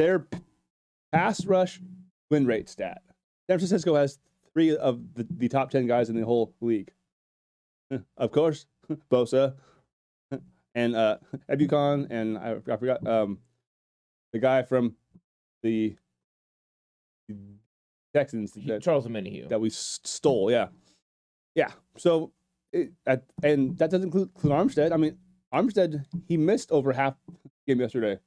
their 0.00 0.26
pass 1.12 1.44
rush 1.44 1.78
win 2.30 2.46
rate 2.46 2.70
stat. 2.70 3.02
San 3.48 3.58
Francisco 3.58 3.94
has 3.94 4.18
three 4.54 4.74
of 4.74 5.14
the, 5.14 5.26
the 5.36 5.48
top 5.48 5.70
ten 5.70 5.86
guys 5.86 6.08
in 6.08 6.16
the 6.16 6.24
whole 6.24 6.54
league. 6.60 6.90
Of 8.16 8.30
course, 8.30 8.66
Bosa 9.10 9.54
and 10.76 10.94
uh 10.94 11.16
Ebukam 11.50 12.06
and 12.08 12.38
I, 12.38 12.52
I 12.72 12.76
forgot 12.76 13.04
um 13.04 13.38
the 14.32 14.38
guy 14.38 14.62
from 14.62 14.94
the 15.64 15.96
Texans 18.14 18.52
that, 18.66 18.80
Charles 18.80 19.06
Omenihu. 19.08 19.48
that 19.48 19.60
we 19.60 19.70
stole. 19.70 20.52
Yeah, 20.52 20.68
yeah. 21.56 21.72
So, 21.96 22.32
it, 22.72 22.92
at, 23.06 23.24
and 23.42 23.76
that 23.78 23.90
doesn't 23.90 24.06
include, 24.06 24.30
include 24.36 24.52
Armstead. 24.52 24.92
I 24.92 24.96
mean, 24.96 25.18
Armstead 25.52 26.04
he 26.28 26.36
missed 26.36 26.70
over 26.70 26.92
half 26.92 27.14
game 27.66 27.80
yesterday. 27.80 28.18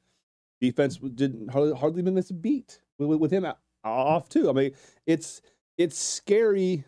Defense 0.63 0.97
didn't 0.97 1.49
hardly, 1.51 1.75
hardly 1.77 2.01
even 2.01 2.13
miss 2.15 2.29
a 2.29 2.33
beat 2.33 2.79
with, 2.97 3.19
with- 3.19 3.31
him 3.31 3.45
off 3.83 4.29
too. 4.29 4.49
I 4.49 4.53
mean, 4.53 4.71
it's 5.05 5.41
it's 5.77 5.97
scary 5.97 6.85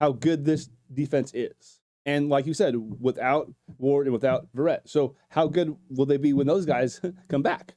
how 0.00 0.10
good 0.12 0.44
this 0.44 0.68
defense 0.92 1.30
is. 1.32 1.80
And 2.06 2.28
like 2.28 2.44
you 2.46 2.54
said, 2.54 2.74
without 3.00 3.52
Ward 3.78 4.06
and 4.06 4.12
without 4.14 4.48
Verrett. 4.56 4.80
So 4.86 5.14
how 5.28 5.46
good 5.46 5.76
will 5.90 6.06
they 6.06 6.16
be 6.16 6.32
when 6.32 6.46
those 6.48 6.66
guys 6.66 7.00
come 7.28 7.42
back? 7.42 7.74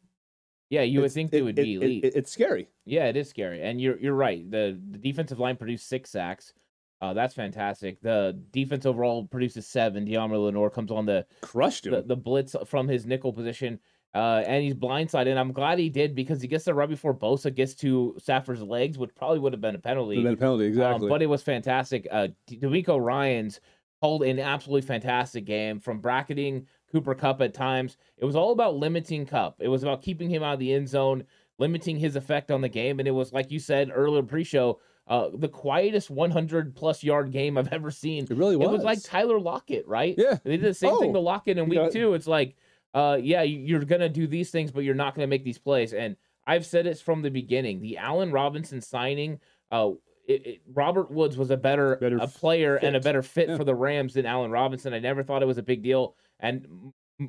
Yeah, 0.72 0.82
you 0.84 1.02
would 1.02 1.12
think 1.12 1.30
they 1.30 1.40
it- 1.40 1.44
would 1.44 1.56
be 1.56 1.74
it- 1.74 1.78
elite. 1.84 2.04
it- 2.06 2.16
it's 2.16 2.32
scary. 2.32 2.70
Yeah, 2.86 3.06
it 3.06 3.16
is 3.16 3.30
scary, 3.30 3.62
and 3.62 3.80
you're 3.80 4.00
you're 4.00 4.16
right. 4.16 4.50
the 4.50 4.80
The 4.92 4.98
defensive 4.98 5.38
line 5.40 5.56
produced 5.58 5.88
six 5.88 6.10
sacks. 6.10 6.54
Uh, 7.02 7.14
that's 7.14 7.34
fantastic. 7.34 8.00
The 8.02 8.40
defense 8.52 8.86
overall 8.86 9.26
produces 9.26 9.66
seven. 9.68 10.06
Deommar 10.06 10.38
Lenoir 10.46 10.70
comes 10.70 10.92
on 10.92 11.06
the, 11.08 11.26
Crushed 11.42 11.86
him. 11.88 11.94
the 11.94 12.02
the 12.04 12.16
blitz 12.16 12.56
from 12.66 12.88
his 12.88 13.06
nickel 13.06 13.34
position, 13.34 13.80
uh, 14.14 14.44
and 14.46 14.64
he's 14.64 14.74
blindsided. 14.74 15.28
And 15.28 15.40
I'm 15.40 15.52
glad 15.52 15.80
he 15.80 15.90
did 15.90 16.16
because 16.16 16.42
he 16.42 16.48
gets 16.48 16.66
the 16.66 16.74
right 16.74 16.90
before 16.90 17.14
Bosa 17.14 17.54
gets 17.54 17.74
to 17.76 18.16
Stafford's 18.18 18.62
legs, 18.62 18.98
which 18.98 19.14
probably 19.16 19.40
would 19.40 19.54
have 19.54 19.62
been 19.62 19.76
a 19.76 19.80
penalty. 19.80 20.22
Been 20.22 20.34
a 20.34 20.38
penalty, 20.38 20.66
Um, 20.66 20.70
exactly. 20.72 21.10
but 21.10 21.22
it 21.22 21.28
was 21.28 21.42
fantastic. 21.42 22.08
Uh, 22.12 22.28
DeMeco 22.50 23.00
Ryans 23.04 23.60
called 24.02 24.24
an 24.24 24.40
absolutely 24.40 24.82
fantastic 24.86 25.46
game 25.46 25.80
from 25.80 26.00
bracketing 26.00 26.66
Cooper 26.92 27.16
Kupp 27.16 27.40
at 27.42 27.54
times. 27.54 27.98
It 28.18 28.26
was 28.26 28.36
all 28.36 28.52
about 28.52 28.76
limiting 28.76 29.26
Kupp. 29.26 29.56
It 29.60 29.68
was 29.70 29.84
about 29.84 30.02
keeping 30.02 30.30
him 30.30 30.44
out 30.44 30.54
of 30.56 30.60
the 30.60 30.74
end 30.74 30.90
zone, 30.90 31.24
limiting 31.60 31.96
his 31.98 32.16
effect 32.16 32.52
on 32.52 32.62
the 32.62 32.68
game. 32.70 33.00
And 33.00 33.08
it 33.08 33.12
was, 33.12 33.32
like 33.32 33.50
you 33.52 33.60
said 33.60 33.92
earlier 33.94 34.24
pre-show, 34.24 34.80
uh, 35.08 35.30
the 35.34 35.48
quietest 35.48 36.10
100 36.10 36.76
plus 36.76 37.04
yard 37.04 37.32
game 37.32 37.58
I've 37.58 37.72
ever 37.72 37.92
seen. 37.92 38.24
it 38.26 38.32
really 38.32 38.56
was. 38.58 38.68
It 38.68 38.72
was 38.72 38.84
like 38.84 39.02
Tyler 39.04 39.40
Lockett, 39.40 39.88
right? 39.88 40.16
Yeah. 40.18 40.38
They 40.44 40.58
did 40.58 40.62
the 40.70 40.74
same 40.74 40.98
thing 41.00 41.12
Oh, 41.12 41.14
to 41.14 41.20
Lockett 41.20 41.58
in 41.58 41.70
week 41.70 41.80
got- 41.80 41.92
two. 41.92 42.14
It's 42.14 42.28
like, 42.28 42.56
uh, 42.94 43.18
yeah, 43.22 43.42
you- 43.44 43.60
you're 43.60 43.86
gonna 43.86 44.10
do 44.10 44.28
these 44.28 44.52
things, 44.52 44.72
but 44.72 44.84
you're 44.84 44.96
not 44.96 45.16
gonna 45.16 45.28
make 45.28 45.44
these 45.44 45.60
plays. 45.60 45.94
And 45.94 46.16
I've 46.46 46.66
said 46.66 46.88
it 46.88 46.98
from 46.98 47.22
the 47.22 47.30
beginning. 47.32 47.82
The 47.82 47.98
Allen 47.98 48.32
Robinson 48.32 48.82
signing, 48.82 49.40
uh, 49.72 49.92
it, 50.28 50.46
it, 50.48 50.62
Robert 50.74 51.12
Woods 51.12 51.38
was 51.38 51.52
a 51.52 51.58
better, 51.58 51.96
Better 51.98 52.18
a 52.18 52.28
player 52.28 52.76
and 52.76 52.96
a 52.96 53.00
better 53.00 53.22
fit 53.22 53.50
Yeah. 53.50 53.58
for 53.58 53.64
the 53.64 53.76
Rams 53.76 54.14
than 54.16 54.26
Allen 54.26 54.52
Robinson. 54.52 54.94
I 54.94 55.00
never 55.00 55.24
thought 55.24 55.42
it 55.44 55.48
was 55.48 55.58
a 55.58 55.64
big 55.64 55.82
deal. 55.84 56.16
And 56.40 56.66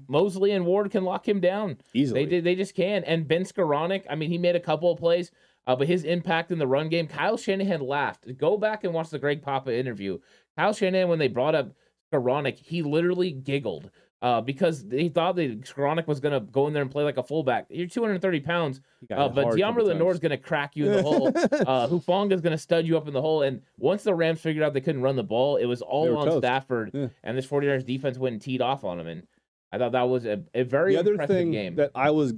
Moseley 0.09 0.52
and 0.52 0.64
Ward 0.64 0.90
can 0.90 1.04
lock 1.04 1.28
him 1.28 1.40
down. 1.40 1.76
easily. 1.95 2.25
They 2.25 2.31
did. 2.31 2.45
They 2.45 2.54
just 2.54 2.75
can. 2.75 3.04
And 3.04 3.28
Ben 3.28 3.42
Skowronek, 3.45 4.04
I 4.09 4.14
mean, 4.14 4.31
he 4.31 4.38
made 4.38 4.57
a 4.57 4.61
couple 4.61 4.90
of 4.90 4.99
plays, 4.99 5.31
uh, 5.66 5.76
but 5.76 5.87
his 5.88 6.04
impact 6.04 6.50
in 6.50 6.59
the 6.59 6.66
run 6.66 6.88
game, 6.88 7.07
Kyle 7.07 7.37
Shanahan 7.37 7.81
laughed. 7.83 8.26
Go 8.38 8.57
back 8.57 8.85
and 8.85 8.95
watch 8.95 9.11
the 9.11 9.19
Greg 9.19 9.42
Papa 9.42 9.75
interview. 9.76 10.19
Kyle 10.57 10.73
Shanahan, 10.73 11.09
when 11.09 11.19
they 11.19 11.28
brought 11.28 11.54
up 11.54 11.73
Skowronek, 12.12 12.57
he 12.59 12.83
literally 12.83 13.31
giggled 13.33 13.90
uh, 14.23 14.41
because 14.41 14.85
he 14.88 15.09
thought 15.09 15.35
that 15.35 15.62
Skowronek 15.62 16.07
was 16.07 16.21
going 16.21 16.33
to 16.33 16.41
go 16.41 16.69
in 16.69 16.73
there 16.73 16.83
and 16.83 16.91
play 16.91 17.02
like 17.02 17.17
a 17.17 17.25
fullback. 17.25 17.67
You're 17.69 17.88
230 17.88 18.41
pounds, 18.41 18.81
uh, 19.11 19.29
but 19.29 19.47
Deommar 19.49 19.83
Lenoir 19.83 20.12
is 20.12 20.21
going 20.21 20.31
to 20.31 20.38
crack 20.38 20.76
you 20.76 20.87
in 20.87 20.93
the 20.93 21.02
hole. 21.02 21.33
Uh, 21.62 21.87
Hufanga 21.87 22.33
is 22.33 22.41
going 22.41 22.52
to 22.52 22.59
stud 22.59 22.87
you 22.87 22.97
up 22.97 23.07
in 23.07 23.14
the 23.14 23.21
hole. 23.21 23.43
And 23.43 23.62
once 23.79 24.02
the 24.02 24.14
Rams 24.14 24.41
figured 24.41 24.64
out 24.64 24.75
they 24.75 24.81
couldn't 24.81 25.02
run 25.02 25.17
the 25.17 25.23
ball, 25.23 25.57
it 25.57 25.67
was 25.67 25.81
all 25.81 26.17
on 26.17 26.26
toast. 26.26 26.38
Stafford. 26.38 26.91
Yeah. 26.93 27.09
And 27.23 27.37
this 27.37 27.47
49ers 27.47 27.85
defense 27.85 28.19
went 28.19 28.35
and 28.35 28.43
teed 28.43 28.61
off 28.61 28.85
on 28.85 28.99
him. 28.99 29.07
And 29.07 29.26
I 29.73 29.79
thought 29.79 29.93
that 29.93 30.09
was 30.09 30.25
a, 30.25 30.43
a 30.55 30.62
very 30.64 30.95
the 30.95 31.00
other 31.00 31.12
impressive 31.12 31.37
thing 31.37 31.50
game. 31.50 31.76
that 31.76 31.91
I 31.95 32.11
was 32.11 32.35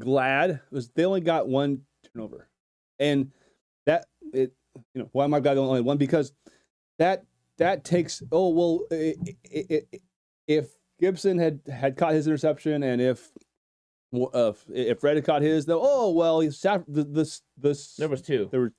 glad 0.00 0.60
was 0.70 0.90
they 0.90 1.04
only 1.04 1.20
got 1.20 1.48
one 1.48 1.82
turnover, 2.12 2.48
and 2.98 3.30
that 3.86 4.06
it 4.32 4.52
you 4.94 5.02
know 5.02 5.08
why 5.12 5.24
am 5.24 5.34
I 5.34 5.40
glad 5.40 5.54
they 5.54 5.60
only 5.60 5.80
one 5.80 5.98
because 5.98 6.32
that 6.98 7.24
that 7.58 7.84
takes 7.84 8.22
oh 8.32 8.48
well 8.48 8.80
i 8.90 9.14
i 9.54 9.64
i 9.70 9.98
if 10.46 10.74
Gipson 11.00 11.40
had 11.40 11.60
had 11.72 11.96
caught 11.96 12.12
his 12.14 12.26
interception 12.26 12.82
and 12.82 13.00
if 13.00 13.30
uh, 14.34 14.52
if 14.72 15.02
Red 15.02 15.16
had 15.16 15.24
caught 15.24 15.42
his 15.42 15.66
though 15.66 15.80
oh 15.82 16.10
well 16.10 16.42
Staff- 16.50 16.84
the 16.86 17.04
this 17.56 17.94
there 17.96 18.08
was 18.08 18.22
two. 18.22 18.48
there 18.50 18.60
were 18.60 18.72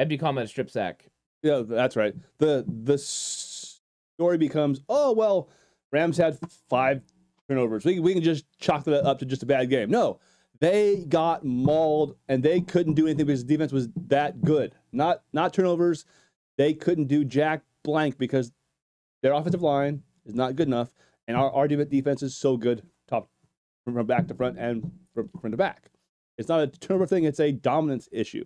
Ebukam 0.00 0.36
had 0.36 0.44
a 0.44 0.48
strip 0.48 0.70
sack. 0.70 1.04
yeah 1.42 1.62
that's 1.66 1.96
right 1.96 2.14
the 2.38 2.64
the 2.66 2.96
story 2.98 4.38
becomes 4.38 4.80
oh 4.88 5.12
well 5.12 5.50
Rams 5.92 6.16
had 6.16 6.38
five 6.68 7.02
turnovers. 7.48 7.84
We, 7.84 7.98
we 7.98 8.14
can 8.14 8.22
just 8.22 8.44
chalk 8.58 8.84
that 8.84 9.04
up 9.04 9.18
to 9.18 9.26
just 9.26 9.42
a 9.42 9.46
bad 9.46 9.68
game. 9.70 9.90
No, 9.90 10.20
they 10.60 11.04
got 11.08 11.44
mauled 11.44 12.14
and 12.28 12.42
they 12.42 12.60
couldn't 12.60 12.94
do 12.94 13.06
anything 13.06 13.26
because 13.26 13.44
the 13.44 13.52
defense 13.54 13.72
was 13.72 13.88
that 14.06 14.42
good. 14.42 14.74
Not 14.92 15.22
not 15.32 15.52
turnovers. 15.52 16.04
They 16.58 16.74
couldn't 16.74 17.06
do 17.06 17.24
jack 17.24 17.62
blank 17.82 18.18
because 18.18 18.52
their 19.22 19.32
offensive 19.32 19.62
line 19.62 20.02
is 20.24 20.34
not 20.34 20.56
good 20.56 20.68
enough, 20.68 20.90
and 21.28 21.36
our, 21.36 21.50
our 21.52 21.68
defense 21.68 22.22
is 22.22 22.36
so 22.36 22.56
good 22.56 22.82
top 23.08 23.28
from, 23.84 24.04
back 24.06 24.28
to 24.28 24.34
front 24.34 24.58
and 24.58 24.90
from 25.14 25.28
front 25.40 25.52
to 25.52 25.56
back. 25.56 25.90
It's 26.38 26.48
not 26.48 26.60
a 26.60 26.66
turnover 26.66 27.06
thing; 27.06 27.24
it's 27.24 27.40
a 27.40 27.52
dominance 27.52 28.08
issue. 28.12 28.44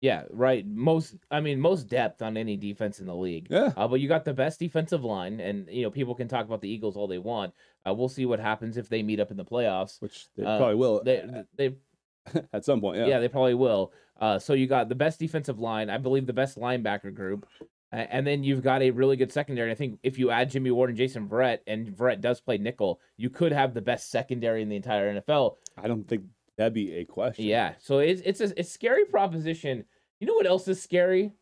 Yeah, 0.00 0.24
right. 0.30 0.66
Most, 0.66 1.14
I 1.30 1.38
mean, 1.40 1.60
most 1.60 1.86
depth 1.86 2.22
on 2.22 2.36
any 2.36 2.56
defense 2.56 2.98
in 2.98 3.06
the 3.06 3.14
league. 3.14 3.46
Yeah, 3.50 3.72
Uh, 3.76 3.86
but 3.86 4.00
you 4.00 4.08
got 4.08 4.24
the 4.24 4.34
best 4.34 4.58
defensive 4.58 5.04
line, 5.04 5.38
and 5.38 5.68
you 5.70 5.82
know 5.82 5.90
people 5.90 6.14
can 6.16 6.26
talk 6.26 6.44
about 6.44 6.60
the 6.60 6.68
Eagles 6.68 6.96
all 6.96 7.06
they 7.06 7.18
want. 7.18 7.54
Uh, 7.88 7.94
we'll 7.94 8.08
see 8.08 8.26
what 8.26 8.40
happens 8.40 8.76
if 8.76 8.88
they 8.88 9.02
meet 9.02 9.20
up 9.20 9.30
in 9.30 9.36
the 9.36 9.44
playoffs. 9.44 10.00
which 10.02 10.26
they 10.36 10.44
Uh, 10.44 10.58
probably 10.58 10.74
will 10.74 11.02
They, 11.04 11.44
they, 11.56 11.76
at 12.52 12.64
some 12.64 12.80
point. 12.80 12.98
yeah. 12.98 13.06
Yeah, 13.06 13.18
they 13.20 13.28
probably 13.28 13.54
will. 13.54 13.92
Uh, 14.20 14.38
so 14.40 14.52
you 14.54 14.66
got 14.66 14.88
the 14.88 14.94
best 14.94 15.18
defensive 15.20 15.58
line, 15.60 15.88
I 15.90 15.98
believe, 15.98 16.26
the 16.26 16.32
best 16.32 16.58
linebacker 16.58 17.12
group, 17.14 17.46
and 17.92 18.26
then 18.26 18.42
you've 18.42 18.62
got 18.62 18.82
a 18.82 18.90
really 18.90 19.16
good 19.16 19.30
secondary. 19.32 19.70
I 19.70 19.74
think 19.74 19.98
if 20.02 20.18
you 20.18 20.30
add 20.30 20.50
Jimmy 20.50 20.70
Ward 20.70 20.90
and 20.90 20.96
Jason 20.96 21.28
Verrett, 21.28 21.58
and 21.66 21.88
Verrett 21.88 22.20
does 22.20 22.40
play 22.40 22.58
nickel, 22.58 23.00
you 23.16 23.28
could 23.30 23.52
have 23.52 23.74
the 23.74 23.82
best 23.82 24.10
secondary 24.10 24.62
in 24.62 24.68
the 24.68 24.76
entire 24.76 25.20
NFL. 25.20 25.56
I 25.76 25.88
don't 25.88 26.08
think 26.08 26.22
that'd 26.56 26.72
be 26.72 26.94
a 26.94 27.04
question. 27.04 27.44
Yeah, 27.44 27.74
so 27.78 27.98
it's 27.98 28.22
it's 28.24 28.40
a 28.40 28.44
it's 28.58 28.70
a 28.70 28.72
scary 28.72 29.04
proposition. 29.04 29.84
You 30.20 30.26
know 30.26 30.34
what 30.34 30.46
else 30.46 30.66
is 30.68 30.82
scary, 30.82 31.32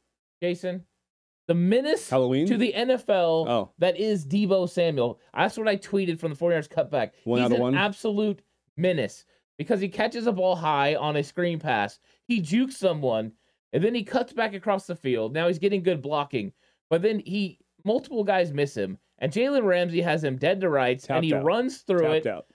Jason? 0.42 0.84
The 1.46 1.54
menace 1.54 2.08
Halloween 2.08 2.46
to 2.46 2.56
the 2.56 2.72
NFL 2.72 3.48
Oh, 3.48 3.72
that 3.78 3.98
is 3.98 4.24
Deebo 4.24 4.68
Samuel. 4.68 5.20
That's 5.34 5.58
what 5.58 5.66
I 5.68 5.76
tweeted 5.76 6.20
from 6.20 6.32
the 6.32 6.36
49ers 6.36 6.68
cutback. 6.68 7.10
One 7.24 7.38
He's 7.40 7.46
out 7.46 7.52
of 7.52 7.56
an 7.56 7.60
one? 7.62 7.74
absolute 7.74 8.42
menace 8.76 9.24
because 9.58 9.80
he 9.80 9.88
catches 9.88 10.26
a 10.26 10.32
ball 10.32 10.54
high 10.56 10.94
on 10.94 11.16
a 11.16 11.22
screen 11.24 11.58
pass. 11.58 11.98
He 12.26 12.40
jukes 12.40 12.76
someone 12.76 13.32
and 13.72 13.83
then 13.83 13.94
he 13.94 14.02
cuts 14.04 14.33
back 14.33 14.54
across 14.54 14.87
the 14.87 14.96
field. 14.96 15.33
Now 15.33 15.46
he's 15.48 15.59
getting 15.59 15.83
good 15.83 16.02
blocking, 16.02 16.52
but 16.88 17.02
then 17.02 17.20
he 17.20 17.59
multiple 17.85 18.24
guys 18.24 18.52
miss 18.52 18.76
him. 18.76 18.98
And 19.18 19.30
Jalen 19.33 19.64
Ramsey 19.64 20.00
has 20.00 20.24
him 20.24 20.37
dead 20.37 20.61
to 20.62 20.70
rights, 20.70 21.06
and 21.11 21.24
he 21.24 21.35
out. 21.35 21.44
runs 21.44 21.78
through 21.78 22.00
tapped 22.00 22.26
it. 22.26 22.26
out. 22.26 22.46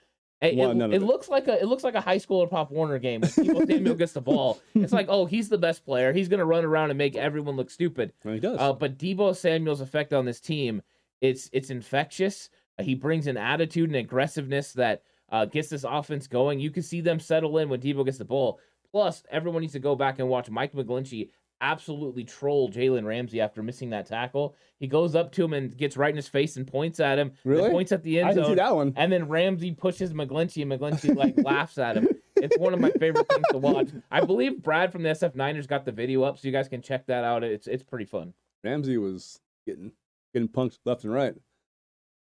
It, 0.42 0.56
One, 0.58 0.82
it- 0.82 0.96
it 0.96 1.02
looks 1.04 1.30
like 1.30 1.48
a 1.48 1.60
it 1.62 1.66
looks 1.66 1.84
like 1.84 1.96
a 1.96 2.02
high 2.02 2.18
school 2.18 2.40
or 2.42 2.48
Pop 2.48 2.70
Warner 2.72 3.00
game 3.00 3.22
when 3.22 3.30
Deebo 3.32 3.68
Samuel 3.68 3.96
gets 3.96 4.14
the 4.14 4.22
ball. 4.22 4.60
It's 4.76 4.92
like, 4.94 5.08
oh, 5.10 5.26
he's 5.26 5.48
the 5.50 5.58
best 5.58 5.86
player. 5.86 6.12
He's 6.12 6.28
gonna 6.28 6.46
run 6.46 6.66
around 6.66 6.90
and 6.92 6.98
make 6.98 7.16
everyone 7.16 7.56
look 7.56 7.70
stupid. 7.70 8.14
Well, 8.24 8.34
he 8.34 8.40
does. 8.40 8.60
Uh, 8.60 8.74
but 8.74 8.98
Deebo 8.98 9.36
Samuel's 9.36 9.82
effect 9.82 10.12
on 10.14 10.26
this 10.26 10.40
team, 10.42 10.82
it's 11.22 11.50
it's 11.54 11.70
infectious. 11.70 12.50
Uh, 12.78 12.84
he 12.84 12.96
brings 12.96 13.28
an 13.28 13.38
attitude 13.38 13.90
and 13.90 13.96
aggressiveness 13.96 14.74
that 14.74 15.04
uh, 15.32 15.46
gets 15.46 15.70
this 15.70 15.86
offense 15.88 16.28
going. 16.28 16.60
You 16.60 16.70
can 16.70 16.84
see 16.84 17.00
them 17.02 17.20
settle 17.20 17.58
in 17.60 17.70
when 17.70 17.80
Deebo 17.80 18.04
gets 18.06 18.18
the 18.18 18.26
ball. 18.26 18.60
Plus, 18.96 19.24
everyone 19.30 19.60
needs 19.60 19.74
to 19.74 19.80
go 19.80 19.94
back 19.94 20.20
and 20.20 20.30
watch 20.30 20.50
Mike 20.50 20.72
McGlinchey 20.72 21.30
absolutely 21.60 22.24
troll 22.24 22.72
Jalen 22.72 23.04
Ramsey 23.04 23.42
after 23.42 23.62
missing 23.62 23.90
that 23.90 24.06
tackle. 24.06 24.56
He 24.80 24.88
goes 24.88 25.16
up 25.16 25.34
to 25.34 25.44
him 25.44 25.52
and 25.52 25.76
gets 25.76 25.98
right 25.98 26.12
in 26.12 26.16
his 26.16 26.30
face 26.30 26.56
and 26.56 26.66
points 26.66 27.02
at 27.02 27.20
him. 27.20 27.34
Really? 27.44 27.72
points 27.72 27.92
at 27.92 28.04
the 28.04 28.20
end 28.20 28.28
I 28.28 28.30
end 28.30 28.38
didn't 28.38 28.52
see 28.52 28.56
that 28.56 28.74
one. 28.74 28.94
And 28.96 29.12
then 29.12 29.28
Ramsey 29.28 29.74
pushes 29.74 30.14
McGlinchey, 30.14 30.62
and 30.62 30.72
McGlinchey 30.72 31.14
like 31.14 31.36
laughs 31.44 31.78
at 31.78 31.98
him. 31.98 32.08
It's 32.38 32.58
one 32.58 32.74
of 32.74 32.80
my 32.80 32.90
favorite 32.92 33.28
things 33.28 33.44
to 33.52 33.58
watch. 33.58 33.90
I 34.12 34.22
believe 34.22 34.64
Brad 34.64 34.94
from 34.94 35.04
the 35.04 35.10
SF 35.10 35.36
Niners 35.36 35.68
got 35.68 35.84
the 35.84 35.92
video 35.92 36.24
up, 36.24 36.40
so 36.40 36.48
you 36.48 36.54
guys 36.54 36.70
can 36.70 36.82
check 36.82 37.06
that 37.08 37.26
out. 37.26 37.44
It's 37.44 37.68
it's 37.68 37.84
pretty 37.84 38.06
fun. 38.06 38.34
Ramsey 38.64 38.98
was 38.98 39.42
getting 39.68 39.92
getting 40.34 40.48
punked 40.48 40.78
left 40.86 41.04
and 41.04 41.12
right 41.12 41.36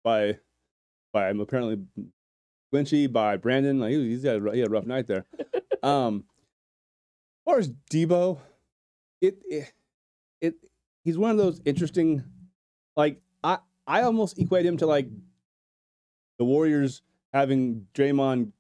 by 0.04 0.40
by 1.14 1.30
apparently 1.30 1.86
Lynchy, 2.76 3.10
by 3.10 3.38
Brandon. 3.38 3.80
Like 3.80 3.92
he, 3.92 4.10
he's 4.10 4.26
got 4.26 4.46
a, 4.46 4.52
he 4.52 4.60
had 4.60 4.68
a 4.68 4.72
rough 4.72 4.86
night 4.86 5.08
there. 5.08 5.26
um, 5.84 6.26
far 7.50 7.58
as 7.58 7.70
Deebo, 7.92 8.40
it, 9.22 9.42
it 9.50 9.74
it 10.40 10.56
he's 11.04 11.18
one 11.18 11.32
of 11.32 11.38
those 11.38 11.60
interesting. 11.66 12.24
Like 12.96 13.22
I 13.44 13.58
I 13.88 14.04
almost 14.04 14.38
equate 14.38 14.66
him 14.66 14.78
to 14.78 14.86
like 14.86 15.08
the 16.38 16.46
Warriors 16.46 17.02
having 17.34 17.88
Draymond 17.96 18.52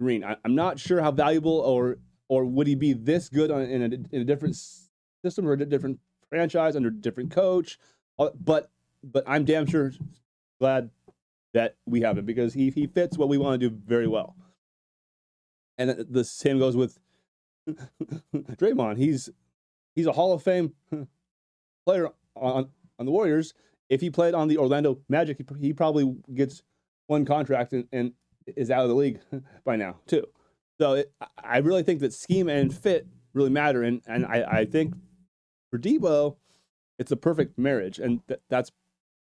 Green. 0.00 0.24
I, 0.24 0.36
I'm 0.44 0.54
not 0.54 0.78
sure 0.78 1.02
how 1.02 1.10
valuable 1.10 1.60
or 1.60 1.98
or 2.28 2.46
would 2.46 2.66
he 2.66 2.74
be 2.74 2.94
this 2.94 3.28
good 3.28 3.50
on, 3.50 3.62
in 3.62 3.82
a 3.82 4.16
in 4.16 4.22
a 4.22 4.24
different 4.24 4.56
system 5.22 5.46
or 5.46 5.52
a 5.52 5.64
different 5.64 6.00
franchise 6.30 6.76
under 6.76 6.88
a 6.88 6.92
different 6.92 7.30
coach. 7.30 7.78
Uh, 8.18 8.30
But 8.42 8.70
but 9.02 9.24
I'm 9.26 9.44
damn 9.44 9.66
sure 9.66 9.92
glad 10.58 10.88
that 11.52 11.76
we 11.84 12.00
have 12.00 12.16
him 12.16 12.24
because 12.24 12.54
he 12.54 12.70
he 12.70 12.86
fits 12.86 13.18
what 13.18 13.28
we 13.28 13.36
want 13.36 13.60
to 13.60 13.68
do 13.68 13.76
very 13.86 14.08
well. 14.08 14.34
And 15.76 16.06
the 16.08 16.24
same 16.24 16.58
goes 16.58 16.76
with 16.76 16.98
Draymond. 18.34 18.98
He's 18.98 19.30
he's 19.94 20.06
a 20.06 20.12
Hall 20.12 20.32
of 20.32 20.42
Fame 20.42 20.72
player 21.86 22.08
on 22.36 22.68
on 22.98 23.06
the 23.06 23.12
Warriors. 23.12 23.54
If 23.88 24.00
he 24.00 24.10
played 24.10 24.34
on 24.34 24.48
the 24.48 24.56
Orlando 24.58 24.98
Magic, 25.08 25.38
he, 25.60 25.72
probably 25.74 26.16
gets 26.34 26.62
one 27.06 27.24
contract 27.26 27.72
and, 27.74 27.86
and 27.92 28.12
is 28.46 28.70
out 28.70 28.82
of 28.82 28.88
the 28.88 28.94
league 28.94 29.20
by 29.64 29.76
now 29.76 29.96
too. 30.06 30.24
So 30.80 30.94
it, 30.94 31.12
I- 31.20 31.26
I 31.44 31.58
really 31.58 31.82
think 31.82 32.00
that 32.00 32.12
scheme 32.14 32.48
and 32.48 32.74
fit 32.74 33.06
really 33.34 33.50
matter, 33.50 33.82
and 33.82 34.00
and 34.06 34.24
I, 34.26 34.60
I 34.60 34.64
think 34.64 34.94
for 35.70 35.78
Deebo, 35.78 36.36
it's 36.98 37.12
a 37.12 37.16
perfect 37.16 37.58
marriage, 37.58 37.98
and 37.98 38.26
th- 38.28 38.40
that's 38.48 38.72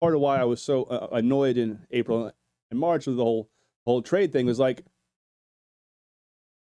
part 0.00 0.14
of 0.14 0.20
why 0.20 0.38
I 0.40 0.44
was 0.44 0.60
so 0.62 0.84
uh, 0.84 1.08
annoyed 1.12 1.56
in 1.56 1.78
April 1.90 2.30
and 2.70 2.78
March 2.80 3.06
with 3.06 3.16
the 3.16 3.24
whole 3.24 3.48
whole 3.86 4.02
trade 4.02 4.32
thing. 4.32 4.46
Was 4.46 4.58
like 4.58 4.84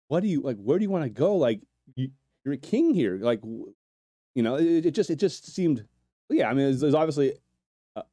what 0.07 0.21
do 0.21 0.27
you 0.27 0.41
like? 0.41 0.57
Where 0.57 0.77
do 0.77 0.83
you 0.83 0.89
want 0.89 1.03
to 1.03 1.09
go? 1.09 1.35
Like, 1.35 1.61
you, 1.95 2.09
you're 2.43 2.53
a 2.53 2.57
king 2.57 2.93
here. 2.93 3.17
Like, 3.21 3.41
you 3.43 4.43
know, 4.43 4.55
it, 4.55 4.85
it 4.87 4.91
just 4.91 5.09
it 5.09 5.15
just 5.17 5.53
seemed. 5.53 5.85
Yeah, 6.29 6.49
I 6.49 6.53
mean, 6.53 6.67
it's, 6.67 6.81
it's 6.81 6.95
obviously 6.95 7.33
a, 7.95 8.03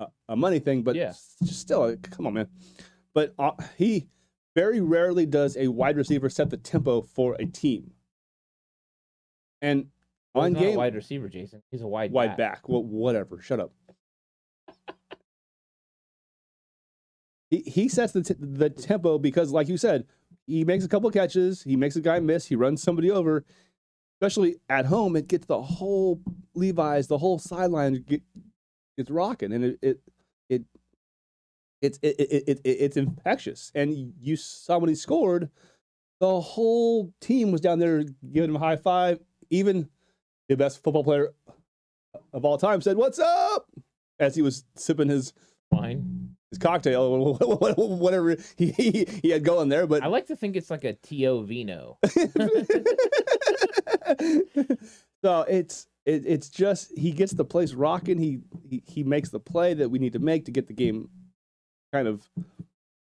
a, 0.00 0.06
a 0.30 0.36
money 0.36 0.58
thing, 0.58 0.82
but 0.82 0.96
Yeah. 0.96 1.12
just 1.44 1.60
still, 1.60 1.96
come 2.02 2.26
on, 2.26 2.34
man. 2.34 2.48
But 3.14 3.34
uh, 3.38 3.52
he 3.78 4.08
very 4.56 4.80
rarely 4.80 5.26
does 5.26 5.56
a 5.56 5.68
wide 5.68 5.96
receiver 5.96 6.28
set 6.28 6.50
the 6.50 6.56
tempo 6.56 7.02
for 7.02 7.36
a 7.38 7.46
team. 7.46 7.92
And 9.62 9.86
Well, 10.34 10.44
on 10.44 10.50
he's 10.50 10.54
not 10.54 10.62
a 10.62 10.66
game, 10.70 10.76
wide 10.76 10.94
receiver, 10.96 11.28
Jason. 11.28 11.62
He's 11.70 11.82
a 11.82 11.86
wide 11.86 12.10
wide 12.12 12.36
back. 12.36 12.62
back. 12.62 12.68
Well, 12.68 12.82
whatever. 12.82 13.40
Shut 13.40 13.60
up. 13.60 13.72
he 17.50 17.60
he 17.60 17.88
sets 17.88 18.12
the 18.12 18.22
t- 18.22 18.34
the 18.38 18.70
tempo 18.70 19.18
because, 19.18 19.52
like 19.52 19.68
you 19.68 19.76
said, 19.76 20.04
he 20.46 20.64
makes 20.64 20.84
a 20.84 20.88
couple 20.88 21.10
catches. 21.10 21.62
He 21.62 21.76
makes 21.76 21.96
a 21.96 22.00
guy 22.00 22.20
miss. 22.20 22.46
He 22.46 22.56
runs 22.56 22.82
somebody 22.82 23.10
over. 23.10 23.44
Especially 24.20 24.56
at 24.68 24.86
home, 24.86 25.14
it 25.16 25.28
gets 25.28 25.46
the 25.46 25.60
whole 25.60 26.20
Levi's, 26.54 27.06
the 27.06 27.18
whole 27.18 27.38
sideline 27.38 28.02
get, 28.06 28.22
gets 28.96 29.10
rocking, 29.10 29.52
and 29.52 29.64
it 29.64 29.78
it 29.82 30.00
it 30.48 30.64
it's 31.82 31.98
it, 32.00 32.16
it, 32.18 32.44
it, 32.46 32.60
it 32.64 32.70
it's 32.70 32.96
infectious. 32.96 33.70
And 33.74 34.14
you 34.18 34.36
saw 34.36 34.78
when 34.78 34.88
he 34.88 34.94
scored, 34.94 35.50
the 36.20 36.40
whole 36.40 37.12
team 37.20 37.52
was 37.52 37.60
down 37.60 37.78
there 37.78 38.04
giving 38.32 38.50
him 38.50 38.56
a 38.56 38.60
high 38.60 38.76
five. 38.76 39.20
Even 39.50 39.90
the 40.48 40.56
best 40.56 40.82
football 40.82 41.04
player 41.04 41.34
of 42.32 42.46
all 42.46 42.56
time 42.56 42.80
said, 42.80 42.96
"What's 42.96 43.18
up?" 43.18 43.68
as 44.18 44.34
he 44.34 44.40
was 44.40 44.64
sipping 44.76 45.10
his 45.10 45.34
Fine. 45.70 46.25
His 46.50 46.58
cocktail, 46.58 47.34
whatever 47.76 48.36
he 48.56 48.70
he, 48.70 49.06
he 49.22 49.30
had 49.30 49.44
going 49.44 49.68
there. 49.68 49.86
But 49.86 50.02
I 50.02 50.06
like 50.06 50.26
to 50.26 50.36
think 50.36 50.56
it's 50.56 50.70
like 50.70 50.84
a 50.84 50.94
T.O. 50.94 51.42
Vino. 51.42 51.98
so 55.22 55.42
it's 55.42 55.88
it, 56.04 56.22
it's 56.24 56.48
just 56.48 56.96
he 56.96 57.10
gets 57.12 57.32
the 57.32 57.44
place 57.44 57.74
rocking. 57.74 58.18
He, 58.18 58.40
he 58.68 58.82
he 58.86 59.02
makes 59.04 59.30
the 59.30 59.40
play 59.40 59.74
that 59.74 59.90
we 59.90 59.98
need 59.98 60.12
to 60.12 60.20
make 60.20 60.44
to 60.46 60.52
get 60.52 60.68
the 60.68 60.74
game 60.74 61.08
kind 61.92 62.06
of 62.08 62.28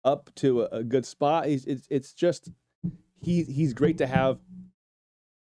up 0.03 0.33
to 0.35 0.63
a, 0.63 0.65
a 0.77 0.83
good 0.83 1.05
spot. 1.05 1.45
He's 1.45 1.65
it's 1.65 1.87
it's 1.89 2.13
just 2.13 2.49
he 3.21 3.43
he's 3.43 3.73
great 3.73 3.99
to 3.99 4.07
have, 4.07 4.39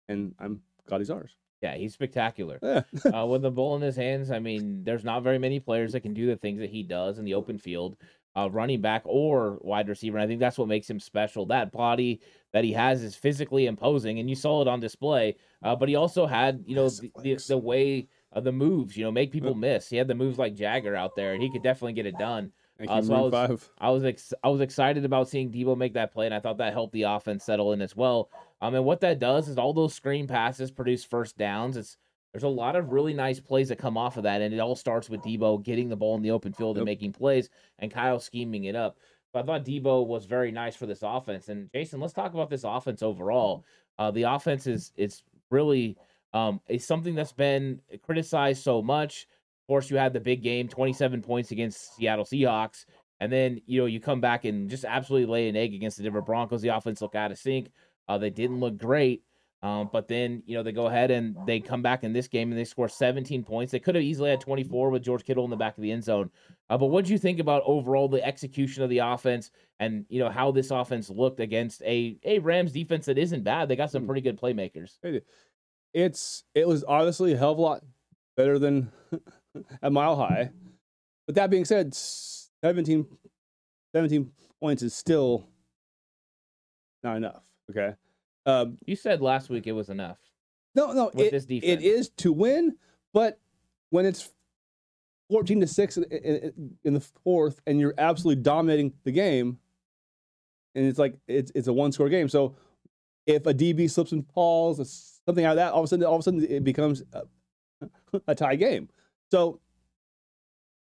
and 0.09 0.33
I'm 0.39 0.61
glad 0.87 0.99
he's 0.99 1.11
ours. 1.11 1.35
Yeah, 1.63 1.75
he's 1.75 1.93
spectacular. 1.93 2.59
Yeah. 2.61 2.81
uh, 3.21 3.25
with 3.25 3.41
the 3.41 3.49
ball 3.49 3.77
in 3.77 3.81
his 3.81 3.95
hands, 3.95 4.29
I 4.31 4.39
mean, 4.39 4.83
there's 4.83 5.05
not 5.05 5.23
very 5.23 5.39
many 5.39 5.59
players 5.61 5.93
that 5.93 6.01
can 6.01 6.13
do 6.13 6.27
the 6.27 6.35
things 6.35 6.59
that 6.59 6.69
he 6.69 6.83
does 6.83 7.19
in 7.19 7.25
the 7.25 7.33
open 7.35 7.57
field, 7.57 7.95
uh, 8.35 8.49
running 8.51 8.81
back 8.81 9.01
or 9.05 9.59
wide 9.61 9.87
receiver. 9.87 10.17
And 10.17 10.23
I 10.25 10.27
think 10.27 10.41
that's 10.41 10.57
what 10.57 10.67
makes 10.67 10.89
him 10.89 10.99
special. 10.99 11.45
That 11.45 11.71
body 11.71 12.19
that 12.51 12.65
he 12.65 12.73
has 12.73 13.01
is 13.01 13.15
physically 13.15 13.65
imposing, 13.67 14.19
and 14.19 14.29
you 14.29 14.35
saw 14.35 14.61
it 14.61 14.67
on 14.67 14.81
display. 14.81 15.37
Uh, 15.63 15.75
but 15.75 15.87
he 15.87 15.95
also 15.95 16.25
had, 16.25 16.63
you 16.67 16.75
know, 16.75 16.89
the, 16.89 17.11
the, 17.21 17.35
the 17.47 17.57
way 17.57 18.07
of 18.33 18.43
the 18.43 18.51
moves, 18.51 18.97
you 18.97 19.05
know, 19.05 19.11
make 19.11 19.31
people 19.31 19.55
miss. 19.55 19.87
He 19.89 19.95
had 19.95 20.09
the 20.09 20.15
moves 20.15 20.37
like 20.37 20.55
Jagger 20.55 20.95
out 20.97 21.15
there, 21.15 21.33
and 21.33 21.41
he 21.41 21.49
could 21.49 21.63
definitely 21.63 21.93
get 21.93 22.05
it 22.07 22.17
done. 22.17 22.51
Uh, 22.89 23.01
so 23.01 23.13
I 23.13 23.21
was- 23.21 23.31
Five. 23.31 23.69
I 23.79 23.89
was 23.91 24.03
ex- 24.03 24.33
I 24.43 24.49
was 24.49 24.59
excited 24.59 25.05
about 25.05 25.29
seeing 25.29 25.51
Deebo 25.51 25.77
make 25.77 25.93
that 25.93 26.11
play, 26.11 26.25
and 26.25 26.35
I 26.35 26.39
thought 26.39 26.57
that 26.57 26.73
helped 26.73 26.91
the 26.91 27.03
offense 27.03 27.45
settle 27.45 27.71
in 27.71 27.81
as 27.81 27.95
well. 27.95 28.29
Um, 28.63 28.75
and 28.75 28.85
what 28.85 29.01
that 29.01 29.19
does 29.19 29.49
is 29.49 29.57
all 29.57 29.73
those 29.73 29.93
screen 29.93 30.25
passes 30.25 30.71
produce 30.71 31.03
first 31.03 31.37
downs. 31.37 31.75
It's 31.75 31.97
there's 32.31 32.43
a 32.43 32.47
lot 32.47 32.77
of 32.77 32.93
really 32.93 33.13
nice 33.13 33.39
plays 33.41 33.67
that 33.67 33.77
come 33.77 33.97
off 33.97 34.15
of 34.15 34.23
that, 34.23 34.41
and 34.41 34.53
it 34.53 34.59
all 34.59 34.75
starts 34.75 35.09
with 35.09 35.21
Deebo 35.21 35.61
getting 35.61 35.89
the 35.89 35.97
ball 35.97 36.15
in 36.15 36.21
the 36.21 36.31
open 36.31 36.53
field 36.53 36.77
and 36.77 36.87
Yep. 36.87 36.91
making 36.91 37.11
plays, 37.11 37.49
and 37.79 37.91
Kyle 37.91 38.21
scheming 38.21 38.63
it 38.63 38.75
up. 38.75 38.97
So 39.33 39.39
I 39.39 39.43
thought 39.43 39.65
Deebo 39.65 40.07
was 40.07 40.25
very 40.25 40.49
nice 40.49 40.77
for 40.77 40.85
this 40.85 41.03
offense. 41.03 41.49
And 41.49 41.69
Jason, 41.73 41.99
let's 41.99 42.13
talk 42.13 42.33
about 42.33 42.49
this 42.49 42.63
offense 42.63 43.03
overall. 43.03 43.65
Uh, 43.99 44.11
the 44.11 44.23
offense 44.23 44.65
is 44.65 44.93
it's 44.95 45.23
really 45.51 45.97
um, 46.33 46.61
it's 46.67 46.85
something 46.85 47.15
that's 47.15 47.33
been 47.33 47.81
criticized 48.01 48.63
so 48.63 48.81
much. 48.81 49.27
Of 49.63 49.67
course, 49.67 49.89
you 49.89 49.97
had 49.97 50.13
the 50.13 50.21
big 50.21 50.41
game, 50.41 50.69
27 50.69 51.21
points 51.21 51.51
against 51.51 51.97
Seattle 51.97 52.25
Seahawks. 52.25 52.85
And 53.19 53.31
then, 53.31 53.61
you 53.65 53.79
know, 53.81 53.85
you 53.85 53.99
come 53.99 54.21
back 54.21 54.45
and 54.45 54.69
just 54.69 54.85
absolutely 54.85 55.31
lay 55.31 55.49
an 55.49 55.55
egg 55.55 55.73
against 55.73 55.97
the 55.97 56.03
Denver 56.03 56.21
Broncos. 56.21 56.61
The 56.61 56.69
offense 56.69 57.01
looked 57.01 57.15
out 57.15 57.31
of 57.31 57.37
sync. 57.37 57.69
Uh, 58.07 58.17
they 58.17 58.29
didn't 58.29 58.59
look 58.59 58.77
great. 58.77 59.23
Um, 59.61 59.89
but 59.93 60.09
then, 60.09 60.43
you 60.45 60.57
know, 60.57 60.63
they 60.63 60.73
go 60.73 60.87
ahead 60.87 61.09
and 61.09 61.37
they 61.47 61.61
come 61.61 61.81
back 61.81 62.03
in 62.03 62.11
this 62.11 62.27
game 62.27 62.51
and 62.51 62.59
they 62.59 62.65
score 62.65 62.89
17 62.89 63.45
points. 63.45 63.71
They 63.71 63.79
could 63.79 63.95
have 63.95 64.03
easily 64.03 64.29
had 64.29 64.41
24 64.41 64.89
with 64.89 65.03
George 65.03 65.23
Kittle 65.23 65.45
in 65.45 65.49
the 65.49 65.55
back 65.55 65.77
of 65.77 65.81
the 65.81 65.91
end 65.91 66.03
zone. 66.03 66.29
Uh, 66.69 66.77
but 66.77 66.87
what 66.87 67.05
do 67.05 67.13
you 67.13 67.17
think 67.17 67.39
about 67.39 67.63
overall 67.65 68.09
the 68.09 68.21
execution 68.25 68.83
of 68.83 68.89
the 68.89 68.97
offense 68.97 69.51
and, 69.79 70.05
you 70.09 70.19
know, 70.19 70.29
how 70.29 70.51
this 70.51 70.69
offense 70.69 71.09
looked 71.09 71.39
against 71.39 71.81
a, 71.83 72.17
a 72.25 72.39
Rams 72.39 72.73
defense 72.73 73.05
that 73.05 73.17
isn't 73.17 73.45
bad? 73.45 73.69
They 73.69 73.77
got 73.77 73.89
some 73.89 74.01
Hmm. 74.01 74.07
pretty 74.07 74.21
good 74.21 74.37
playmakers. 74.37 74.97
it's 75.93 76.43
it 76.53 76.67
was 76.67 76.83
obviously 76.85 77.31
a 77.31 77.37
hell 77.37 77.53
of 77.53 77.57
a 77.57 77.61
lot 77.61 77.83
better 78.35 78.59
than 78.59 78.91
a 79.81 79.89
mile 79.89 80.17
high. 80.17 80.51
But 81.25 81.35
that 81.35 81.49
being 81.49 81.63
said, 81.63 81.95
17, 81.95 83.05
17 83.95 84.29
points 84.59 84.83
is 84.83 84.93
still 84.93 85.47
not 87.01 87.15
enough. 87.15 87.43
Okay. 87.71 87.93
Um, 88.45 88.77
You 88.85 88.95
said 88.95 89.21
last 89.21 89.49
week 89.49 89.67
it 89.67 89.71
was 89.71 89.89
enough 89.89 90.17
no, 90.75 90.91
no, 90.91 91.09
it, 91.15 91.33
it 91.33 91.81
is 91.83 92.09
to 92.17 92.33
win, 92.33 92.75
but 93.13 93.39
when 93.91 94.07
it's 94.07 94.31
14 95.29 95.59
to 95.61 95.67
6 95.67 95.97
in, 95.97 96.03
in, 96.05 96.75
in 96.83 96.93
the 96.95 96.99
fourth 96.99 97.61
and 97.67 97.79
you're 97.79 97.93
absolutely 97.99 98.41
dominating 98.41 98.91
the 99.03 99.11
game, 99.11 99.59
and 100.73 100.87
it's 100.87 100.97
like 100.97 101.15
it's, 101.27 101.51
it's 101.53 101.67
a 101.67 101.73
one 101.73 101.91
score 101.91 102.09
game. 102.09 102.27
So 102.27 102.55
if 103.27 103.45
a 103.45 103.53
DB 103.53 103.87
slips 103.89 104.13
and 104.13 104.25
falls, 104.33 104.79
or 104.79 104.85
something 105.27 105.45
like 105.45 105.57
that, 105.57 105.73
all 105.73 105.81
of 105.81 105.85
a 105.85 105.87
sudden, 105.87 106.05
all 106.05 106.15
of 106.15 106.21
a 106.21 106.23
sudden 106.23 106.43
it 106.43 106.63
becomes 106.63 107.03
a, 107.13 107.21
a 108.27 108.33
tie 108.33 108.55
game. 108.55 108.89
So 109.29 109.59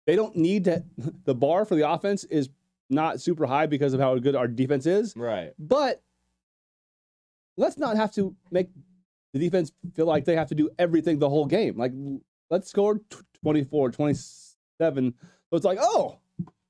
they 0.07 0.17
don't 0.17 0.37
need 0.37 0.65
to. 0.65 0.85
The 1.25 1.35
bar 1.35 1.67
for 1.67 1.75
the 1.75 1.87
offense 1.89 2.25
is 2.25 2.49
not 2.89 3.21
super 3.21 3.45
high 3.45 3.67
because 3.67 3.93
of 3.93 4.01
how 4.01 4.17
good 4.19 4.37
our 4.37 4.49
defense 4.49 4.87
is, 4.87 5.15
Right. 5.15 5.53
but 5.59 6.03
let's 7.57 7.79
not 7.79 7.97
have 7.97 8.13
to 8.13 8.35
make 8.51 8.69
the 9.33 9.39
defense 9.39 9.73
feel 9.95 10.07
like 10.07 10.25
they 10.25 10.37
have 10.37 10.49
to 10.49 10.55
do 10.55 10.71
everything 10.79 11.19
the 11.19 11.29
whole 11.29 11.47
game. 11.47 11.77
Like 11.77 11.93
let's 12.51 12.69
score 12.69 12.99
tw- 12.99 13.25
24, 13.43 13.91
27. 13.91 15.15
So 15.51 15.57
it's 15.57 15.65
like, 15.65 15.79
oh 15.81 16.19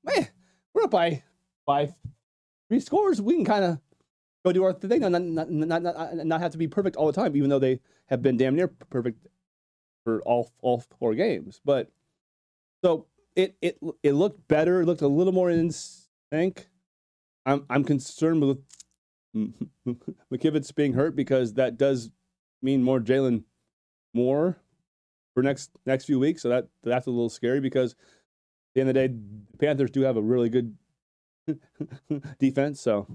man, 0.03 0.27
we're 0.73 0.83
up 0.83 0.91
by 0.91 1.23
by 1.65 1.93
three 2.69 2.79
scores. 2.79 3.21
We 3.21 3.35
can 3.35 3.45
kind 3.45 3.65
of 3.65 3.79
go 4.45 4.51
do 4.51 4.63
our 4.63 4.73
thing 4.73 5.03
and 5.03 5.11
not, 5.11 5.49
not, 5.49 5.49
not, 5.49 5.83
not, 5.83 6.25
not 6.25 6.41
have 6.41 6.51
to 6.51 6.57
be 6.57 6.67
perfect 6.67 6.95
all 6.95 7.07
the 7.07 7.13
time, 7.13 7.35
even 7.35 7.49
though 7.49 7.59
they 7.59 7.79
have 8.07 8.21
been 8.21 8.37
damn 8.37 8.55
near 8.55 8.67
perfect 8.67 9.27
for 10.03 10.21
all 10.23 10.51
all 10.61 10.83
four 10.99 11.15
games. 11.15 11.61
But 11.63 11.91
so 12.83 13.07
it 13.35 13.55
it 13.61 13.77
it 14.01 14.13
looked 14.13 14.47
better. 14.47 14.81
It 14.81 14.85
looked 14.85 15.01
a 15.01 15.07
little 15.07 15.33
more 15.33 15.49
in 15.49 15.71
sync. 15.71 16.67
I'm 17.45 17.65
I'm 17.69 17.83
concerned 17.83 18.41
with 18.41 18.59
McKivitz 20.31 20.73
being 20.75 20.93
hurt 20.93 21.15
because 21.15 21.53
that 21.55 21.77
does 21.77 22.11
mean 22.61 22.83
more 22.83 22.99
Jaylon 22.99 23.43
Moore 24.13 24.57
for 25.33 25.43
next 25.43 25.71
next 25.85 26.05
few 26.05 26.19
weeks. 26.19 26.41
So 26.41 26.49
that 26.49 26.67
that's 26.83 27.07
a 27.07 27.11
little 27.11 27.29
scary 27.29 27.59
because 27.59 27.93
at 27.93 27.97
the 28.75 28.81
end 28.81 28.89
of 28.89 28.95
the 28.95 29.07
day, 29.07 29.13
the 29.51 29.57
Panthers 29.57 29.91
do 29.91 30.01
have 30.01 30.17
a 30.17 30.21
really 30.21 30.49
good 30.49 30.75
defense. 32.39 32.79
So 32.79 33.07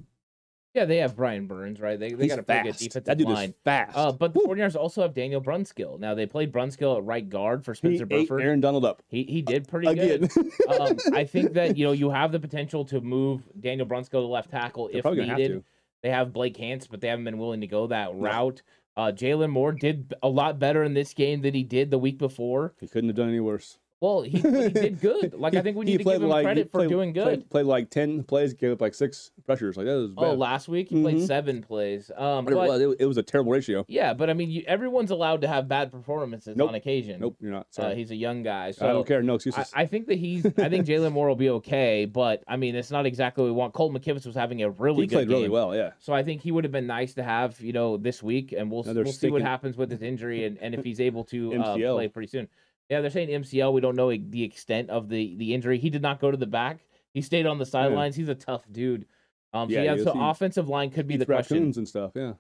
Yeah, 0.75 0.85
they 0.85 0.99
have 0.99 1.17
Brian 1.17 1.47
Burns, 1.47 1.81
right? 1.81 1.99
They, 1.99 2.13
they 2.13 2.25
he's 2.25 2.33
got 2.33 2.41
a 2.41 2.43
pretty 2.43 2.63
good 2.71 2.77
defensive 2.77 3.05
That 3.05 3.19
dude 3.19 3.29
line. 3.29 3.51
is 3.51 3.55
fast. 3.65 3.97
Uh, 3.97 4.13
but 4.13 4.35
the 4.35 4.41
Woo. 4.41 4.55
49ers 4.55 4.77
also 4.77 5.03
have 5.03 5.15
Daniel 5.15 5.41
Brunskill. 5.41 5.99
Now, 5.99 6.15
they 6.15 6.27
played 6.27 6.53
Brunskill 6.53 6.99
at 6.99 7.05
right 7.05 7.29
guard 7.29 7.65
for 7.65 7.73
he 7.73 7.79
Spencer 7.79 8.05
ate 8.11 8.29
Burford. 8.29 8.43
Aaron 8.43 8.61
Donald 8.61 8.85
up 8.85 9.03
He, 9.09 9.25
he 9.25 9.41
did 9.43 9.67
pretty 9.67 9.89
again. 9.89 10.27
good. 10.27 10.53
um, 10.81 10.97
I 11.15 11.25
think 11.25 11.55
that, 11.55 11.77
you 11.77 11.87
know, 11.87 11.93
you 11.93 12.11
have 12.11 12.33
the 12.33 12.39
potential 12.41 12.85
to 12.87 13.01
move 13.01 13.43
Daniel 13.59 13.87
Brunskill 13.87 14.11
to 14.11 14.27
left 14.27 14.51
tackle 14.51 14.89
They're 14.93 14.99
if 14.99 15.05
needed. 15.17 15.65
They 16.03 16.11
have 16.11 16.33
Blake 16.33 16.57
Hance, 16.57 16.87
but 16.87 17.01
they 17.01 17.09
haven't 17.09 17.25
been 17.25 17.39
willing 17.39 17.61
to 17.61 17.67
go 17.67 17.87
that 17.89 18.15
No. 18.15 18.21
route. 18.21 18.63
Uh, 18.97 19.13
Jaylon 19.13 19.51
Moore 19.51 19.73
did 19.73 20.15
a 20.23 20.29
lot 20.29 20.59
better 20.59 20.83
in 20.83 20.95
this 20.95 21.15
game 21.15 21.41
than 21.43 21.55
he 21.55 21.63
did 21.63 21.91
the 21.91 21.99
week 21.99 22.19
before. 22.19 22.75
He 22.81 22.89
couldn't 22.89 23.09
have 23.11 23.17
done 23.17 23.29
any 23.29 23.41
worse. 23.41 23.79
Well, 24.01 24.23
he, 24.23 24.39
he 24.39 24.41
did 24.69 25.01
good. 25.01 25.35
Like, 25.35 25.55
I 25.57 25.61
think 25.61 25.77
we 25.77 25.85
need 25.85 25.99
to 25.99 26.05
give 26.05 26.23
him 26.23 26.29
like- 26.29 26.45
credit 26.45 26.71
for 26.71 26.79
played- 26.79 26.89
doing 26.89 27.13
good. 27.13 27.25
Played, 27.25 27.51
played 27.51 27.67
like 27.67 27.91
ten 27.91 28.23
plays, 28.23 28.55
gave 28.55 28.71
up 28.73 28.81
like 28.81 28.95
six 28.95 29.33
pressures. 29.45 29.77
Like 29.77 29.87
that 29.87 29.95
was 29.97 30.11
bad. 30.13 30.25
oh, 30.25 30.35
last 30.35 30.69
week 30.69 30.89
he 30.91 31.03
played 31.03 31.17
Mhm. 31.17 31.27
seven 31.27 31.63
plays. 31.63 32.11
Um, 32.17 32.45
Whatever 32.45 32.67
but, 32.67 32.81
it 32.81 32.87
was, 32.87 32.97
it, 33.01 33.05
was 33.07 33.17
a 33.17 33.23
terrible 33.25 33.51
ratio. 33.51 33.85
yeah, 33.89 34.15
but 34.15 34.31
I 34.31 34.35
mean, 34.35 34.51
you, 34.51 34.63
everyone's 34.69 35.11
allowed 35.11 35.41
to 35.41 35.49
have 35.49 35.67
bad 35.67 35.91
performances 35.91 36.57
Nope. 36.57 36.69
on 36.69 36.75
occasion. 36.77 37.21
Nope, 37.21 37.37
you're 37.41 37.51
not. 37.51 37.67
Uh, 37.77 37.91
he's 37.95 38.11
a 38.13 38.17
young 38.17 38.43
guy. 38.45 38.71
So 38.71 38.89
I 38.89 38.93
don't 38.93 39.07
care. 39.07 39.21
No 39.23 39.35
excuses. 39.35 39.71
I 39.75 39.87
think 39.87 40.07
that 40.07 40.19
he's. 40.19 40.47
I 40.47 40.69
think 40.69 40.87
Jaylon 40.87 41.13
Moore 41.13 41.29
will 41.29 41.35
be 41.37 41.51
okay, 41.51 42.05
but 42.05 42.45
I 42.47 42.57
mean, 42.57 42.77
it's 42.77 42.91
not 42.93 43.05
exactly 43.05 43.43
what 43.43 43.49
we 43.49 43.53
want. 43.53 43.75
Colt 43.75 43.93
McKivitz 43.93 44.27
was 44.27 44.37
having 44.37 44.63
a 44.63 44.71
really 44.71 45.03
he 45.03 45.07
good 45.09 45.15
played 45.17 45.29
game, 45.29 45.37
really 45.39 45.49
well. 45.49 45.75
Yeah. 45.75 45.91
so 45.99 46.13
I 46.13 46.23
think 46.23 46.41
he 46.43 46.53
would 46.53 46.63
have 46.65 46.73
been 46.73 46.87
nice 46.87 47.15
to 47.15 47.23
have, 47.25 47.61
you 47.61 47.73
know, 47.73 47.97
this 47.97 48.23
week, 48.23 48.53
and 48.53 48.71
we'll 48.71 48.85
we'll 48.85 49.07
see 49.13 49.31
what 49.31 49.43
happens 49.43 49.77
with 49.77 49.91
his 49.91 50.03
injury 50.03 50.45
and, 50.45 50.57
and 50.59 50.75
if 50.75 50.85
he's 50.85 51.01
able 51.01 51.25
to 51.25 51.55
uh, 51.63 51.75
play 51.75 52.07
pretty 52.07 52.29
soon. 52.29 52.49
Yeah, 52.89 53.01
they're 53.03 53.11
saying 53.11 53.29
MCL. 53.29 53.73
We 53.73 53.81
don't 53.81 53.97
know 53.97 54.11
the 54.11 54.43
extent 54.43 54.91
of 54.91 55.09
the 55.09 55.35
the 55.37 55.55
injury. 55.55 55.79
He 55.79 55.91
did 55.91 56.03
not 56.03 56.21
go 56.21 56.31
to 56.31 56.37
the 56.37 56.47
back. 56.47 56.81
He 57.13 57.23
stayed 57.23 57.47
on 57.47 57.59
the 57.59 57.67
sidelines. 57.67 58.17
He's 58.17 58.29
a 58.29 58.35
tough 58.35 58.63
dude. 58.71 59.07
Um, 59.53 59.69
so 59.71 59.75
Yeah, 59.75 59.95
yeah, 59.95 60.05
so 60.05 60.13
offensive 60.19 60.69
line 60.69 60.91
could 60.91 61.07
be 61.07 61.17
the 61.17 61.27
question. 61.27 61.73
and 61.77 61.89
stuff. 61.89 62.13
Yeah. 62.15 62.35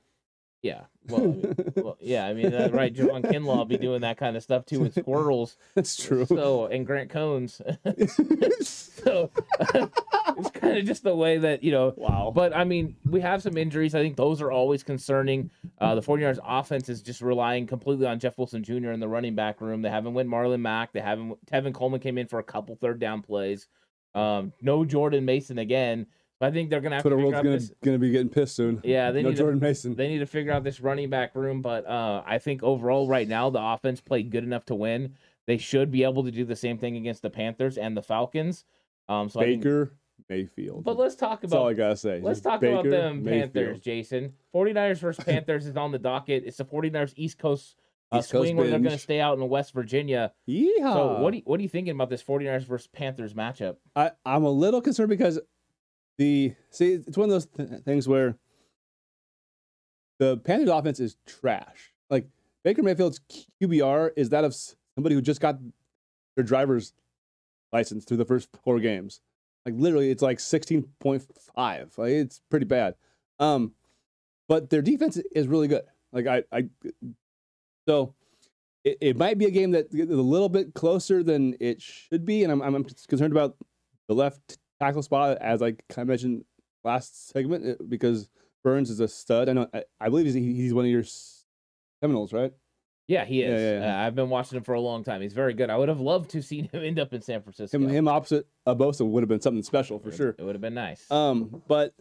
Yeah, 0.62 0.82
well, 1.08 1.22
I 1.22 1.26
mean, 1.26 1.54
well, 1.76 1.96
yeah, 2.00 2.26
I 2.26 2.34
mean, 2.34 2.52
uh, 2.52 2.68
right? 2.72 2.92
Javon 2.92 3.22
Kinlaw 3.22 3.58
will 3.58 3.64
be 3.64 3.78
doing 3.78 4.00
that 4.00 4.16
kind 4.16 4.36
of 4.36 4.42
stuff 4.42 4.66
too 4.66 4.80
with 4.80 4.94
squirrels. 4.94 5.56
That's 5.74 5.96
true. 5.96 6.26
So 6.26 6.66
and 6.66 6.84
Grant 6.84 7.10
Cones. 7.10 7.62
so 8.60 9.30
it's 9.70 10.50
kind 10.50 10.78
of 10.78 10.84
just 10.84 11.04
the 11.04 11.14
way 11.14 11.38
that 11.38 11.62
you 11.62 11.70
know. 11.70 11.94
wow. 11.96 12.32
But 12.34 12.54
I 12.56 12.64
mean, 12.64 12.96
we 13.08 13.20
have 13.20 13.42
some 13.42 13.56
injuries. 13.56 13.94
I 13.94 14.02
think 14.02 14.16
those 14.16 14.42
are 14.42 14.50
always 14.50 14.82
concerning. 14.82 15.50
Uh, 15.80 15.94
the 15.94 16.02
49ers 16.02 16.40
offense 16.44 16.88
is 16.88 17.02
just 17.02 17.20
relying 17.20 17.66
completely 17.66 18.06
on 18.06 18.18
Jeff 18.18 18.36
Wilson 18.36 18.64
Jr. 18.64 18.90
in 18.90 19.00
the 19.00 19.08
running 19.08 19.34
back 19.34 19.60
room. 19.60 19.82
They 19.82 19.90
haven't 19.90 20.14
went 20.14 20.28
Marlon 20.28 20.60
Mack. 20.60 20.92
They 20.92 21.00
haven't. 21.00 21.38
Tevin 21.46 21.72
Coleman 21.72 22.00
came 22.00 22.18
in 22.18 22.26
for 22.26 22.40
a 22.40 22.44
couple 22.44 22.74
third 22.74 22.98
down 22.98 23.22
plays. 23.22 23.68
Um, 24.14 24.52
no 24.60 24.84
Jordan 24.84 25.24
Mason 25.24 25.58
again. 25.58 26.06
I 26.40 26.50
think 26.50 26.70
they're 26.70 26.80
gonna 26.80 26.96
have 26.96 27.02
Twitter 27.02 27.16
to 27.16 27.22
world's 27.22 27.36
gonna 27.38 27.50
this. 27.50 27.72
gonna 27.82 27.98
be 27.98 28.10
getting 28.10 28.28
pissed 28.28 28.54
soon. 28.56 28.80
Yeah, 28.84 29.10
they 29.10 29.22
no 29.22 29.30
need 29.30 29.38
Jordan 29.38 29.60
to, 29.60 29.66
Mason. 29.66 29.94
they 29.94 30.08
need 30.08 30.18
to 30.18 30.26
figure 30.26 30.52
out 30.52 30.62
this 30.64 30.80
running 30.80 31.10
back 31.10 31.34
room. 31.34 31.62
But 31.62 31.86
uh, 31.86 32.22
I 32.26 32.38
think 32.38 32.62
overall, 32.62 33.08
right 33.08 33.26
now, 33.26 33.50
the 33.50 33.60
offense 33.62 34.00
played 34.00 34.30
good 34.30 34.44
enough 34.44 34.64
to 34.66 34.74
win. 34.74 35.14
They 35.46 35.58
should 35.58 35.90
be 35.90 36.04
able 36.04 36.24
to 36.24 36.30
do 36.30 36.44
the 36.44 36.54
same 36.56 36.78
thing 36.78 36.96
against 36.96 37.22
the 37.22 37.30
Panthers 37.30 37.78
and 37.78 37.96
the 37.96 38.02
Falcons. 38.02 38.64
Um, 39.08 39.28
so 39.28 39.40
I 39.40 39.44
think, 39.44 39.62
Baker 39.62 39.94
Mayfield. 40.28 40.84
but 40.84 40.98
let's 40.98 41.14
talk 41.14 41.40
That's 41.40 41.52
all 41.54 41.68
I 41.68 41.72
about 41.72 41.76
gotta 41.78 41.96
say. 41.96 42.20
let's 42.22 42.38
Just 42.38 42.44
talk 42.44 42.62
about 42.62 42.84
Baker 42.84 42.90
them 42.90 43.24
Mayfield. 43.24 43.54
Panthers, 43.54 43.80
Jason. 43.80 44.34
49ers 44.54 44.98
versus 44.98 45.24
Panthers 45.26 45.66
is 45.66 45.76
on 45.76 45.90
the 45.90 45.98
docket. 45.98 46.44
It's 46.46 46.58
the 46.58 46.64
49ers 46.64 47.14
East 47.16 47.38
Coast 47.38 47.76
uh, 48.12 48.18
East 48.18 48.30
Coast 48.30 48.44
swing 48.44 48.56
where 48.56 48.68
they're 48.68 48.78
going 48.78 48.92
to 48.92 48.98
stay 48.98 49.20
out 49.20 49.38
in 49.38 49.48
West 49.48 49.72
Virginia. 49.72 50.32
Yeehaw. 50.48 50.92
So 50.94 51.20
what 51.20 51.30
do 51.32 51.38
you, 51.38 51.42
what 51.46 51.58
are 51.60 51.62
you 51.62 51.68
thinking 51.68 51.92
about 51.92 52.10
this 52.10 52.22
49ers 52.22 52.64
versus 52.64 52.86
Panthers 52.86 53.34
matchup? 53.34 53.76
I, 53.96 54.12
I'm 54.24 54.44
a 54.44 54.50
little 54.50 54.80
concerned 54.80 55.10
because 55.10 55.38
the 56.18 56.54
see 56.70 56.92
it's 56.92 57.16
one 57.16 57.30
of 57.30 57.30
those 57.30 57.46
th- 57.46 57.82
things 57.84 58.06
where 58.06 58.36
the 60.18 60.36
Panthers 60.38 60.68
offense 60.68 61.00
is 61.00 61.16
trash. 61.26 61.92
Like 62.10 62.26
Baker 62.64 62.82
Mayfield's 62.82 63.20
QBR 63.62 64.10
is 64.16 64.30
that 64.30 64.44
of 64.44 64.54
somebody 64.94 65.14
who 65.14 65.22
just 65.22 65.40
got 65.40 65.58
their 66.36 66.44
driver's 66.44 66.92
license 67.72 68.04
through 68.04 68.16
the 68.16 68.24
first 68.24 68.48
four 68.64 68.80
games. 68.80 69.20
Like 69.64 69.74
literally, 69.76 70.10
it's 70.10 70.22
like 70.22 70.38
16.5. 70.38 71.98
Like 71.98 72.10
it's 72.10 72.40
pretty 72.50 72.66
bad. 72.66 72.94
Um, 73.38 73.72
but 74.48 74.70
their 74.70 74.82
defense 74.82 75.16
is 75.34 75.46
really 75.46 75.68
good. 75.68 75.82
Like 76.12 76.26
I, 76.26 76.42
I, 76.50 76.68
so 77.86 78.14
it, 78.82 78.98
it 79.00 79.16
might 79.16 79.38
be 79.38 79.44
a 79.44 79.50
game 79.50 79.72
that 79.72 79.88
is 79.92 80.10
a 80.10 80.22
little 80.22 80.48
bit 80.48 80.74
closer 80.74 81.22
than 81.22 81.56
it 81.60 81.82
should 81.82 82.24
be, 82.24 82.42
and 82.42 82.52
I'm 82.52 82.62
I'm 82.62 82.84
concerned 83.08 83.32
about 83.32 83.56
the 84.08 84.14
left 84.14 84.58
tackle 84.80 85.02
spot 85.02 85.38
as 85.40 85.62
I 85.62 85.72
kind 85.88 85.98
of 86.02 86.08
mentioned 86.08 86.44
last 86.84 87.28
segment 87.30 87.66
uh, 87.80 87.82
because 87.88 88.28
Burns 88.64 88.90
is 88.90 89.00
a 89.00 89.08
stud. 89.08 89.48
I 89.48 89.52
know 89.52 89.68
I, 89.72 89.84
I 90.00 90.08
believe 90.08 90.26
he's 90.26 90.34
he's 90.34 90.74
one 90.74 90.84
of 90.84 90.90
your 90.90 91.04
Seminoles, 92.02 92.32
right? 92.32 92.52
Yeah, 93.06 93.24
he 93.24 93.42
is. 93.42 93.50
Yeah, 93.60 93.70
yeah, 93.72 93.80
yeah. 93.86 94.02
Uh, 94.02 94.06
I've 94.06 94.14
been 94.14 94.28
watching 94.28 94.58
him 94.58 94.64
for 94.64 94.74
a 94.74 94.80
long 94.80 95.02
time. 95.02 95.22
He's 95.22 95.32
very 95.32 95.54
good. 95.54 95.70
I 95.70 95.76
would 95.78 95.88
have 95.88 96.00
loved 96.00 96.30
to 96.30 96.42
seen 96.42 96.68
him 96.72 96.82
end 96.84 96.98
up 96.98 97.12
in 97.14 97.22
San 97.22 97.40
Francisco. 97.42 97.78
Him 97.78 97.88
him 97.88 98.06
opposite 98.08 98.46
Abosa 98.66 99.06
would 99.08 99.22
have 99.22 99.28
been 99.28 99.40
something 99.40 99.62
special 99.62 99.98
for 99.98 100.12
sure. 100.12 100.34
It 100.38 100.42
would 100.42 100.54
have 100.54 100.60
been 100.62 100.74
nice. 100.74 101.10
Um, 101.10 101.62
but 101.68 101.94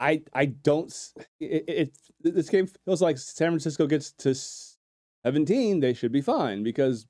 I 0.00 0.22
I 0.32 0.46
don't. 0.46 0.92
It, 1.40 1.64
it, 1.68 1.68
it- 1.68 2.34
this 2.34 2.48
game 2.48 2.66
feels 2.86 3.02
like 3.02 3.18
San 3.18 3.50
Francisco 3.50 3.86
gets 3.86 4.12
to 4.12 4.34
seventeen, 5.24 5.80
they 5.80 5.92
should 5.94 6.12
be 6.12 6.20
fine 6.22 6.62
because. 6.62 7.06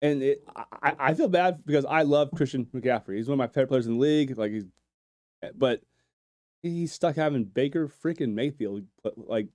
And 0.00 0.22
it, 0.22 0.44
I, 0.82 0.94
I 0.98 1.14
feel 1.14 1.28
bad 1.28 1.64
because 1.66 1.84
I 1.84 2.02
love 2.02 2.30
Christian 2.36 2.66
McCaffrey. 2.66 3.16
He's 3.16 3.28
one 3.28 3.34
of 3.34 3.38
my 3.38 3.48
favorite 3.48 3.68
players 3.68 3.86
in 3.86 3.94
the 3.94 4.00
league. 4.00 4.38
Like 4.38 4.52
he's, 4.52 4.64
but 5.56 5.82
he's 6.62 6.92
stuck 6.92 7.16
having 7.16 7.44
Baker 7.44 7.88
freaking 7.88 8.34
Mayfield. 8.34 8.84
Like, 9.16 9.48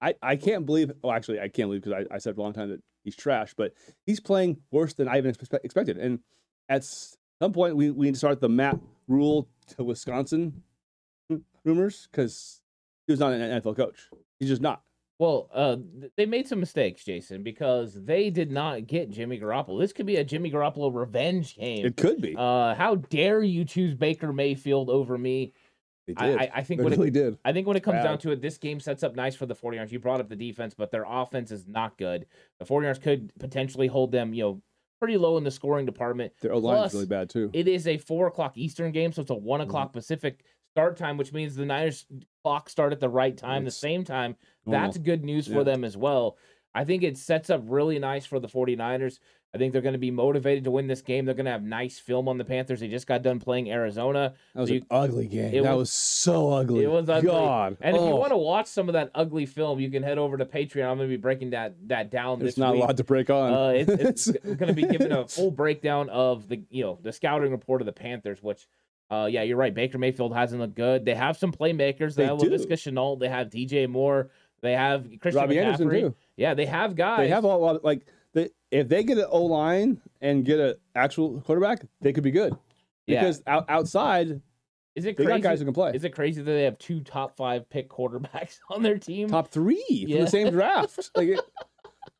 I 0.00 0.14
I 0.22 0.36
can't 0.36 0.66
believe. 0.66 0.92
Oh, 1.02 1.10
actually, 1.10 1.40
I 1.40 1.48
can't 1.48 1.68
believe 1.68 1.82
because 1.82 2.06
I, 2.10 2.14
I 2.14 2.18
said 2.18 2.34
for 2.34 2.40
a 2.40 2.44
long 2.44 2.52
time 2.54 2.70
that 2.70 2.82
he's 3.04 3.16
trash. 3.16 3.54
But 3.54 3.72
he's 4.06 4.20
playing 4.20 4.58
worse 4.70 4.94
than 4.94 5.08
I 5.08 5.18
even 5.18 5.34
expe- 5.34 5.64
expected. 5.64 5.98
And 5.98 6.20
at 6.68 6.84
some 6.84 7.52
point, 7.52 7.76
we 7.76 7.90
we 7.90 8.06
need 8.06 8.14
to 8.14 8.18
start 8.18 8.40
the 8.40 8.48
Matt 8.48 8.78
Rhule 9.08 9.48
to 9.76 9.84
Wisconsin 9.84 10.62
rumors 11.64 12.08
because 12.10 12.60
he 13.06 13.12
was 13.12 13.20
not 13.20 13.32
an 13.32 13.60
NFL 13.60 13.76
coach. 13.76 14.08
He's 14.38 14.48
just 14.48 14.62
not. 14.62 14.82
Well, 15.18 15.48
uh, 15.54 15.76
they 16.16 16.26
made 16.26 16.46
some 16.46 16.60
mistakes, 16.60 17.02
Jason, 17.02 17.42
because 17.42 17.94
they 17.94 18.28
did 18.28 18.50
not 18.50 18.86
get 18.86 19.10
Jimmy 19.10 19.40
Garoppolo. 19.40 19.80
This 19.80 19.94
could 19.94 20.04
be 20.04 20.16
a 20.16 20.24
Jimmy 20.24 20.50
Garoppolo 20.50 20.94
revenge 20.94 21.56
game. 21.56 21.86
It 21.86 21.96
could 21.96 22.20
be. 22.20 22.34
Uh, 22.36 22.74
how 22.74 22.96
dare 22.96 23.42
you 23.42 23.64
choose 23.64 23.94
Baker 23.94 24.32
Mayfield 24.32 24.90
over 24.90 25.16
me? 25.16 25.54
they 26.06 26.14
I, 26.18 26.26
did. 26.26 26.38
I, 26.38 26.50
I 26.56 26.62
think 26.62 26.80
they 26.80 26.84
when 26.84 27.08
it, 27.08 27.12
did. 27.12 27.38
I 27.46 27.52
think 27.54 27.66
when 27.66 27.78
it 27.78 27.82
comes 27.82 28.02
down 28.02 28.18
to 28.18 28.30
it, 28.32 28.42
this 28.42 28.58
game 28.58 28.78
sets 28.78 29.02
up 29.02 29.16
nice 29.16 29.34
for 29.34 29.46
the 29.46 29.54
49ers. 29.54 29.90
You 29.90 29.98
brought 29.98 30.20
up 30.20 30.28
the 30.28 30.36
defense, 30.36 30.74
but 30.74 30.90
their 30.90 31.06
offense 31.08 31.50
is 31.50 31.66
not 31.66 31.96
good. 31.96 32.26
The 32.58 32.66
49ers 32.66 33.00
could 33.00 33.32
potentially 33.38 33.86
hold 33.86 34.12
them, 34.12 34.34
you 34.34 34.42
know, 34.42 34.62
pretty 34.98 35.16
low 35.16 35.36
in 35.38 35.44
the 35.44 35.50
scoring 35.50 35.86
department. 35.86 36.32
Their 36.42 36.52
O 36.52 36.58
line 36.58 36.84
is 36.84 36.94
really 36.94 37.06
bad 37.06 37.30
too. 37.30 37.50
It 37.54 37.68
is 37.68 37.86
a 37.86 37.96
four 37.98 38.26
o'clock 38.26 38.56
Eastern 38.56 38.92
game, 38.92 39.12
so 39.12 39.22
it's 39.22 39.30
a 39.30 39.34
one 39.34 39.60
Mm-hmm. 39.60 39.68
o'clock 39.70 39.92
Pacific 39.92 40.44
start 40.76 40.96
time, 40.98 41.16
which 41.16 41.32
means 41.32 41.56
the 41.56 41.64
Niners 41.64 42.04
clock 42.44 42.68
start 42.68 42.92
at 42.92 43.00
the 43.00 43.08
right 43.08 43.34
time, 43.36 43.64
the 43.64 43.70
same 43.70 44.04
time. 44.04 44.36
normal. 44.66 44.86
That's 44.86 44.98
good 44.98 45.24
news 45.24 45.46
for 45.48 45.64
them 45.64 45.84
as 45.84 45.96
well. 45.96 46.36
I 46.74 46.84
think 46.84 47.02
it 47.02 47.16
sets 47.16 47.48
up 47.48 47.62
really 47.64 47.98
nice 47.98 48.26
for 48.26 48.38
the 48.38 48.48
49ers. 48.48 49.18
I 49.54 49.58
think 49.58 49.72
they're 49.72 49.80
going 49.80 49.94
to 49.94 49.98
be 49.98 50.10
motivated 50.10 50.64
to 50.64 50.70
win 50.70 50.86
this 50.86 51.00
game. 51.00 51.24
They're 51.24 51.34
going 51.34 51.46
to 51.46 51.52
have 51.52 51.62
nice 51.62 51.98
film 51.98 52.28
on 52.28 52.36
the 52.36 52.44
Panthers. 52.44 52.80
They 52.80 52.88
just 52.88 53.06
got 53.06 53.22
done 53.22 53.40
playing 53.40 53.70
Arizona. 53.72 54.34
That 54.54 54.60
was 54.60 54.68
So 54.68 54.74
an 54.74 54.86
ugly 54.90 55.28
game. 55.28 55.54
it 55.54 55.62
that 55.62 55.70
was- 55.70 55.78
was, 55.88 55.92
so 55.92 56.50
ugly. 56.52 56.84
It 56.84 56.90
was 56.90 57.08
ugly. 57.08 57.30
God. 57.30 57.78
And 57.80 57.96
if 57.96 58.02
you 58.02 58.08
Oh, 58.08 58.16
want 58.16 58.32
to 58.32 58.36
watch 58.36 58.66
some 58.66 58.90
of 58.90 58.92
that 58.92 59.10
ugly 59.14 59.46
film, 59.46 59.80
you 59.80 59.88
can 59.90 60.02
head 60.02 60.18
over 60.18 60.36
to 60.36 60.44
Patreon. 60.44 60.90
I'm 60.90 60.98
going 60.98 61.08
to 61.08 61.16
be 61.16 61.20
breaking 61.20 61.50
that 61.50 61.74
that 61.88 62.10
down 62.10 62.38
there's 62.38 62.58
not 62.58 62.74
week. 62.74 62.82
a 62.82 62.86
lot 62.86 62.96
to 62.98 63.04
break 63.04 63.30
on. 63.30 63.54
Uh, 63.54 63.68
it, 63.68 63.88
it's 63.88 64.30
going 64.44 64.58
to 64.58 64.74
be 64.74 64.82
giving 64.86 65.12
a 65.12 65.26
full 65.26 65.50
breakdown 65.52 66.10
of 66.10 66.48
the 66.48 66.60
you 66.68 66.84
know 66.84 66.98
the 67.00 67.12
scouting 67.12 67.50
report 67.52 67.80
of 67.80 67.86
the 67.86 67.92
Panthers, 67.94 68.42
which. 68.42 68.66
Uh, 69.10 69.28
yeah, 69.30 69.42
you're 69.42 69.56
right. 69.56 69.72
Baker 69.74 69.98
Mayfield 69.98 70.34
hasn't 70.34 70.60
looked 70.60 70.74
good. 70.74 71.04
They 71.04 71.14
have 71.14 71.36
some 71.36 71.52
playmakers. 71.52 72.14
They, 72.14 72.24
They 72.24 72.26
have. 72.26 72.38
Laviska 72.38 72.72
Shenault. 72.72 73.20
They 73.20 73.28
have 73.28 73.48
DJ 73.50 73.88
Moore. 73.88 74.30
They 74.62 74.72
have 74.72 75.06
Christian 75.20 75.42
Robbie 75.42 75.58
Anderson 75.58 75.88
McCaffrey. 75.88 76.00
too. 76.00 76.14
Yeah, 76.36 76.54
they 76.54 76.66
have 76.66 76.96
guys. 76.96 77.18
They 77.20 77.28
have 77.28 77.44
a 77.44 77.48
lot. 77.48 77.84
Like 77.84 78.06
they, 78.32 78.50
if 78.70 78.88
they 78.88 79.04
get 79.04 79.18
an 79.18 79.26
O 79.28 79.44
line 79.44 80.00
and 80.20 80.44
get 80.44 80.58
an 80.58 80.74
actual 80.94 81.40
quarterback, 81.42 81.82
they 82.00 82.12
could 82.12 82.24
be 82.24 82.30
good. 82.32 82.56
Yeah. 83.06 83.20
Because 83.20 83.42
out, 83.46 83.66
outside, 83.68 84.40
Is 84.96 85.04
it 85.04 85.16
they 85.16 85.24
crazy? 85.24 85.40
got 85.40 85.48
guys 85.50 85.58
who 85.60 85.66
can 85.66 85.74
play. 85.74 85.92
Is 85.94 86.02
it 86.02 86.10
crazy 86.12 86.42
that 86.42 86.50
they 86.50 86.64
have 86.64 86.78
two 86.78 87.00
top 87.00 87.36
five 87.36 87.68
pick 87.70 87.88
quarterbacks 87.88 88.58
on 88.70 88.82
their 88.82 88.98
team? 88.98 89.28
Top 89.28 89.48
three 89.52 90.06
from 90.10 90.20
the 90.24 90.26
same 90.30 90.50
draft. 90.52 91.10
like, 91.14 91.28
it, 91.28 91.40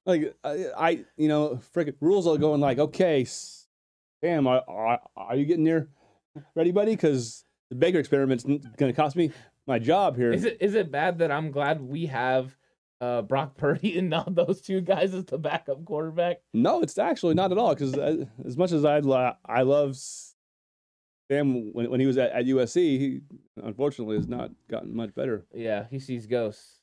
like 0.04 0.36
I, 0.44 0.66
I, 0.78 1.04
you 1.16 1.26
know, 1.26 1.58
freaking 1.74 1.94
rules 2.00 2.28
are 2.28 2.36
going 2.38 2.60
like, 2.60 2.78
okay, 2.78 3.26
Sam, 4.22 4.46
are, 4.46 4.62
are, 4.68 5.00
are 5.16 5.34
you 5.36 5.44
getting 5.46 5.64
near 5.64 5.88
ready, 6.54 6.72
buddy? 6.72 6.92
Because 6.92 7.44
the 7.70 7.76
Baker 7.76 7.98
experiment's 7.98 8.44
going 8.44 8.60
to 8.78 8.92
cost 8.92 9.16
me 9.16 9.30
my 9.66 9.78
job 9.78 10.16
here. 10.16 10.32
Is 10.32 10.44
it 10.44 10.58
is 10.60 10.74
it 10.74 10.90
bad 10.90 11.18
that 11.18 11.30
I'm 11.30 11.50
glad 11.50 11.80
we 11.80 12.06
have 12.06 12.56
uh, 13.00 13.22
Brock 13.22 13.56
Purdy 13.56 13.98
and 13.98 14.08
not 14.10 14.34
those 14.34 14.60
two 14.60 14.80
guys 14.80 15.14
as 15.14 15.24
the 15.24 15.38
backup 15.38 15.84
quarterback? 15.84 16.38
No, 16.54 16.82
it's 16.82 16.98
actually 16.98 17.34
not 17.34 17.52
at 17.52 17.58
all. 17.58 17.74
Because 17.74 17.94
as 18.44 18.56
much 18.56 18.72
as 18.72 18.84
I 18.84 19.00
lo- 19.00 19.34
I 19.44 19.62
love 19.62 19.96
Sam 21.30 21.72
when 21.72 21.90
when 21.90 22.00
he 22.00 22.06
was 22.06 22.18
at, 22.18 22.30
at 22.32 22.46
USC, 22.46 22.76
he 22.76 23.20
unfortunately 23.62 24.16
has 24.16 24.28
not 24.28 24.50
gotten 24.70 24.94
much 24.94 25.14
better. 25.14 25.46
Yeah, 25.54 25.86
he 25.90 25.98
sees 25.98 26.26
ghosts. 26.26 26.75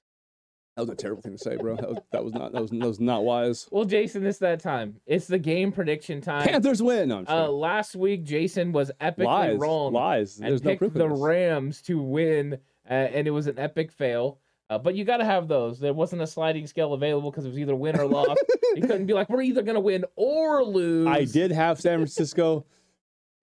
That 0.76 0.82
was 0.84 0.90
a 0.90 0.96
terrible 0.96 1.22
thing 1.22 1.34
to 1.34 1.38
say, 1.38 1.56
bro. 1.56 1.76
That 1.76 1.90
was, 1.90 1.98
that 2.12 2.24
was 2.24 2.34
not 2.34 2.52
that 2.54 2.62
was 2.62 2.72
that 2.72 2.80
was 2.88 3.00
not 3.00 3.24
wise. 3.24 3.68
Well, 3.72 3.86
Jason, 3.86 4.26
it's 4.26 4.40
that 4.40 4.60
time. 4.60 4.96
It's 5.06 5.28
the 5.28 5.38
game 5.38 5.72
prediction 5.72 6.20
time. 6.20 6.48
Panthers 6.48 6.82
win. 6.82 7.10
No, 7.10 7.24
Uh, 7.28 7.48
last 7.50 7.96
week, 7.96 8.24
Jason 8.24 8.72
was 8.72 8.92
epically 9.00 9.26
lies, 9.26 9.58
wrong 9.60 9.94
lies. 9.94 10.40
and 10.40 10.50
There's 10.50 10.64
no 10.64 10.72
picked 10.72 10.80
proof 10.80 10.94
the. 10.94 11.08
Rams 11.10 11.82
to 11.84 12.02
win, 12.02 12.58
uh, 12.90 12.94
and 12.94 13.28
it 13.28 13.32
was 13.32 13.46
an 13.48 13.60
epic 13.60 13.92
fail. 13.92 14.40
Uh, 14.70 14.80
but 14.80 14.96
you 14.96 15.04
got 15.06 15.18
to 15.18 15.26
have 15.26 15.48
those. 15.48 15.80
There 15.80 15.94
wasn't 15.94 16.24
a 16.24 16.28
sliding 16.28 16.66
scale 16.66 16.94
available 16.94 17.30
because 17.30 17.46
it 17.46 17.50
was 17.50 17.60
either 17.60 17.76
win 17.76 18.00
or 18.00 18.08
loss. 18.08 18.36
you 18.76 18.82
couldn't 18.82 19.06
be 19.06 19.14
like, 19.14 19.30
we're 19.30 19.42
either 19.44 19.62
going 19.62 19.76
to 19.76 19.82
win 19.82 20.06
or 20.16 20.64
lose. 20.64 21.06
I 21.06 21.26
did 21.26 21.52
have 21.52 21.80
San 21.80 22.00
Francisco 22.00 22.66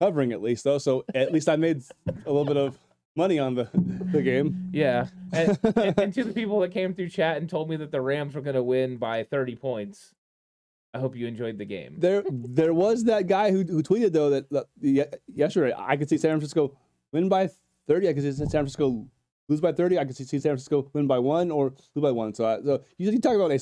covering 0.00 0.32
at 0.32 0.42
least 0.42 0.64
though, 0.64 0.78
so 0.78 1.04
at 1.14 1.30
least 1.30 1.48
I 1.48 1.54
made 1.56 1.82
a 2.08 2.12
little 2.32 2.46
bit 2.46 2.56
of 2.56 2.76
money 3.16 3.38
on 3.38 3.54
the 3.54 3.68
the 4.12 4.22
game. 4.22 4.70
Yeah. 4.72 5.06
And, 5.32 5.58
and, 5.76 5.98
and 5.98 6.14
to 6.14 6.24
the 6.30 6.32
people 6.32 6.60
that 6.60 6.72
came 6.72 6.94
through 6.94 7.08
chat 7.08 7.36
and 7.36 7.48
told 7.48 7.68
me 7.68 7.76
that 7.76 7.90
the 7.90 8.00
Rams 8.00 8.34
were 8.34 8.40
going 8.40 8.56
to 8.56 8.62
win 8.62 8.96
by 8.96 9.24
30 9.24 9.56
points, 9.56 10.14
I 10.92 10.98
hope 10.98 11.16
you 11.16 11.26
enjoyed 11.26 11.58
the 11.58 11.64
game. 11.64 11.96
There 11.98 12.24
there 12.30 12.74
was 12.74 13.04
that 13.04 13.26
guy 13.26 13.50
who 13.50 13.62
who 13.62 13.82
tweeted 13.82 14.12
though 14.12 14.30
that, 14.30 14.50
that 14.50 15.20
yesterday 15.32 15.72
I 15.76 15.96
could 15.96 16.08
see 16.08 16.18
San 16.18 16.30
Francisco 16.32 16.76
win 17.12 17.28
by 17.28 17.50
30. 17.86 18.08
I 18.08 18.12
could 18.12 18.22
see 18.22 18.32
San 18.32 18.48
Francisco 18.48 19.06
lose 19.48 19.60
by 19.60 19.72
30. 19.72 19.98
I 19.98 20.04
could 20.04 20.16
see 20.16 20.24
San 20.24 20.40
Francisco 20.40 20.90
win 20.92 21.06
by 21.06 21.18
one 21.18 21.50
or 21.50 21.74
lose 21.94 22.02
by 22.02 22.10
one. 22.10 22.34
So 22.34 22.44
I, 22.46 22.62
so 22.62 22.82
you, 22.98 23.10
you 23.10 23.20
talk 23.20 23.34
about 23.34 23.52
a 23.52 23.58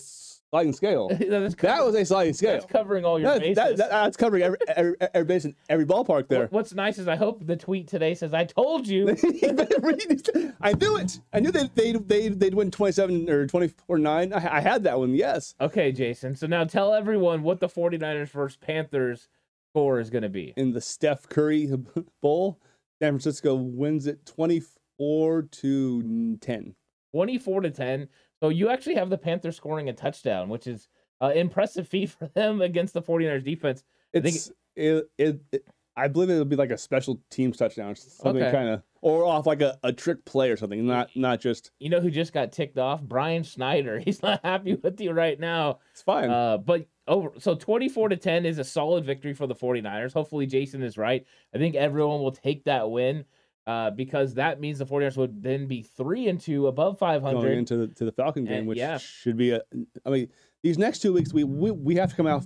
sliding 0.51 0.73
scale. 0.73 1.09
that's 1.21 1.55
That 1.57 1.85
was 1.85 1.95
a 1.95 2.05
sliding 2.05 2.33
scale. 2.35 2.53
that's 2.53 2.65
covering 2.67 3.05
all 3.05 3.19
your 3.21 3.33
That- 3.33 3.41
bases. 3.41 3.57
that- 3.57 3.77
that- 3.77 3.91
that's 3.91 4.17
covering 4.17 4.43
every, 4.43 4.59
every, 4.69 4.95
every 5.15 5.25
base 5.25 5.45
in 5.45 5.55
every 5.69 5.85
ballpark 5.87 6.29
there. 6.29 6.47
What's 6.51 6.73
nice 6.75 6.99
is 6.99 7.09
I 7.09 7.17
hope 7.17 7.47
the 7.47 7.57
tweet 7.57 7.87
today 7.89 8.15
says, 8.15 8.33
"I 8.35 8.45
told 8.45 8.87
you." 8.87 9.17
You 9.43 9.53
better 9.53 9.79
read 9.81 10.01
it. 10.11 10.55
I 10.61 10.73
knew 10.73 10.97
it. 10.97 11.21
I 11.33 11.41
knew 11.41 11.51
that 11.53 11.75
they'd, 11.75 12.09
they'd, 12.09 12.41
they'd 12.41 12.55
win 12.55 12.71
27 12.71 13.29
or 13.31 13.47
24 13.47 13.99
9. 13.99 14.33
I, 14.33 14.57
I 14.57 14.61
had 14.61 14.83
that 14.85 14.99
one, 14.99 15.15
yes. 15.15 15.55
okay, 15.61 15.93
Jason. 15.93 16.35
So 16.35 16.47
now 16.47 16.65
tell 16.65 16.93
everyone 16.95 17.43
what 17.43 17.61
the 17.61 17.69
49ers 17.69 18.31
versus 18.31 18.57
Panthers 18.57 19.29
score 19.71 20.01
is 20.01 20.11
going 20.11 20.23
to 20.23 20.29
be. 20.29 20.55
In 20.57 20.73
the 20.73 20.81
Steph 20.81 21.29
Curry 21.29 21.71
Bowl, 22.23 22.59
San 23.01 23.13
Francisco 23.13 23.55
wins 23.55 24.07
it 24.07 24.25
24 24.27 25.43
to 25.43 26.37
10. 26.41 26.75
24 27.15 27.61
to 27.63 27.71
10. 27.71 28.09
So 28.43 28.51
you 28.51 28.69
actually 28.71 28.95
have 28.95 29.11
the 29.11 29.19
Panthers 29.19 29.57
scoring 29.57 29.89
a 29.89 29.93
touchdown, 29.93 30.49
which 30.49 30.67
is 30.67 30.89
uh, 31.21 31.33
impressive 31.35 31.89
feat 31.89 32.11
for 32.11 32.27
them 32.29 32.61
against 32.61 32.95
the 32.95 33.03
49ers 33.03 33.45
defense. 33.45 33.83
I 34.15 34.21
think 34.21 34.37
It's, 34.37 34.51
it, 34.77 35.05
it, 35.19 35.41
it, 35.53 35.65
I 35.97 36.09
believe 36.09 36.31
it'll 36.31 36.45
be 36.45 36.57
like 36.57 36.71
a 36.71 36.79
special 36.79 37.21
teams 37.31 37.57
touchdown, 37.57 37.97
something 37.97 38.41
Okay. 38.43 38.51
kind 38.51 38.69
of, 38.69 38.83
or 39.01 39.25
off 39.25 39.47
like 39.47 39.61
a, 39.61 39.79
a 39.83 39.93
trick 39.93 40.25
play 40.25 40.51
or 40.51 40.57
something, 40.57 40.87
not 40.87 41.11
not 41.17 41.41
just, 41.41 41.73
You 41.81 41.89
know 41.91 42.01
who 42.01 42.11
just 42.11 42.33
got 42.33 42.53
ticked 42.53 42.79
off? 42.79 43.03
Brian 43.03 43.43
Schneider. 43.43 43.99
He's 44.05 44.23
not 44.23 44.45
happy 44.45 44.75
with 44.75 45.01
you 45.01 45.13
right 45.13 45.39
now. 45.39 45.81
it's 45.93 46.03
fine. 46.03 46.31
Uh, 46.31 46.59
but 46.59 46.87
over 47.09 47.33
so 47.39 47.55
24 47.55 48.11
to 48.11 48.17
10 48.17 48.47
is 48.47 48.59
a 48.59 48.65
solid 48.65 49.05
victory 49.05 49.35
for 49.35 49.47
the 49.47 49.55
49ers. 49.55 50.13
Hopefully 50.13 50.47
Jason 50.47 50.83
is 50.83 50.97
right. 50.99 51.27
I 51.55 51.59
think 51.59 51.75
everyone 51.75 52.21
will 52.21 52.33
take 52.33 52.65
that 52.65 52.91
win 52.91 53.25
uh, 53.69 53.91
because 53.91 54.35
that 54.35 54.61
means 54.61 54.79
the 54.79 54.87
49ers 54.87 55.19
would 55.19 55.43
then 55.43 55.67
be 55.67 55.83
3 55.83 56.29
and 56.29 56.41
2 56.41 56.69
above 56.69 56.99
500. 56.99 57.35
going 57.35 57.59
into 57.59 57.77
the, 57.77 57.87
to 57.89 58.07
the 58.07 58.13
Falcon 58.13 58.47
game, 58.47 58.61
And, 58.61 58.67
which 58.67 58.79
yeah. 58.79 58.97
should 58.97 59.37
be 59.37 59.51
a. 59.51 59.61
I 60.07 60.11
mean, 60.11 60.29
these 60.63 60.79
next 60.79 61.01
two 61.01 61.13
weeks 61.13 61.35
we, 61.35 61.45
we 61.45 61.71
we 61.71 61.95
have 61.97 62.09
to 62.11 62.17
come 62.17 62.27
out 62.27 62.45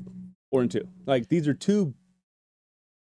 four 0.51 0.63
and 0.63 0.71
two. 0.71 0.87
Like 1.07 1.29
these 1.29 1.47
are 1.47 1.55
two. 1.55 1.95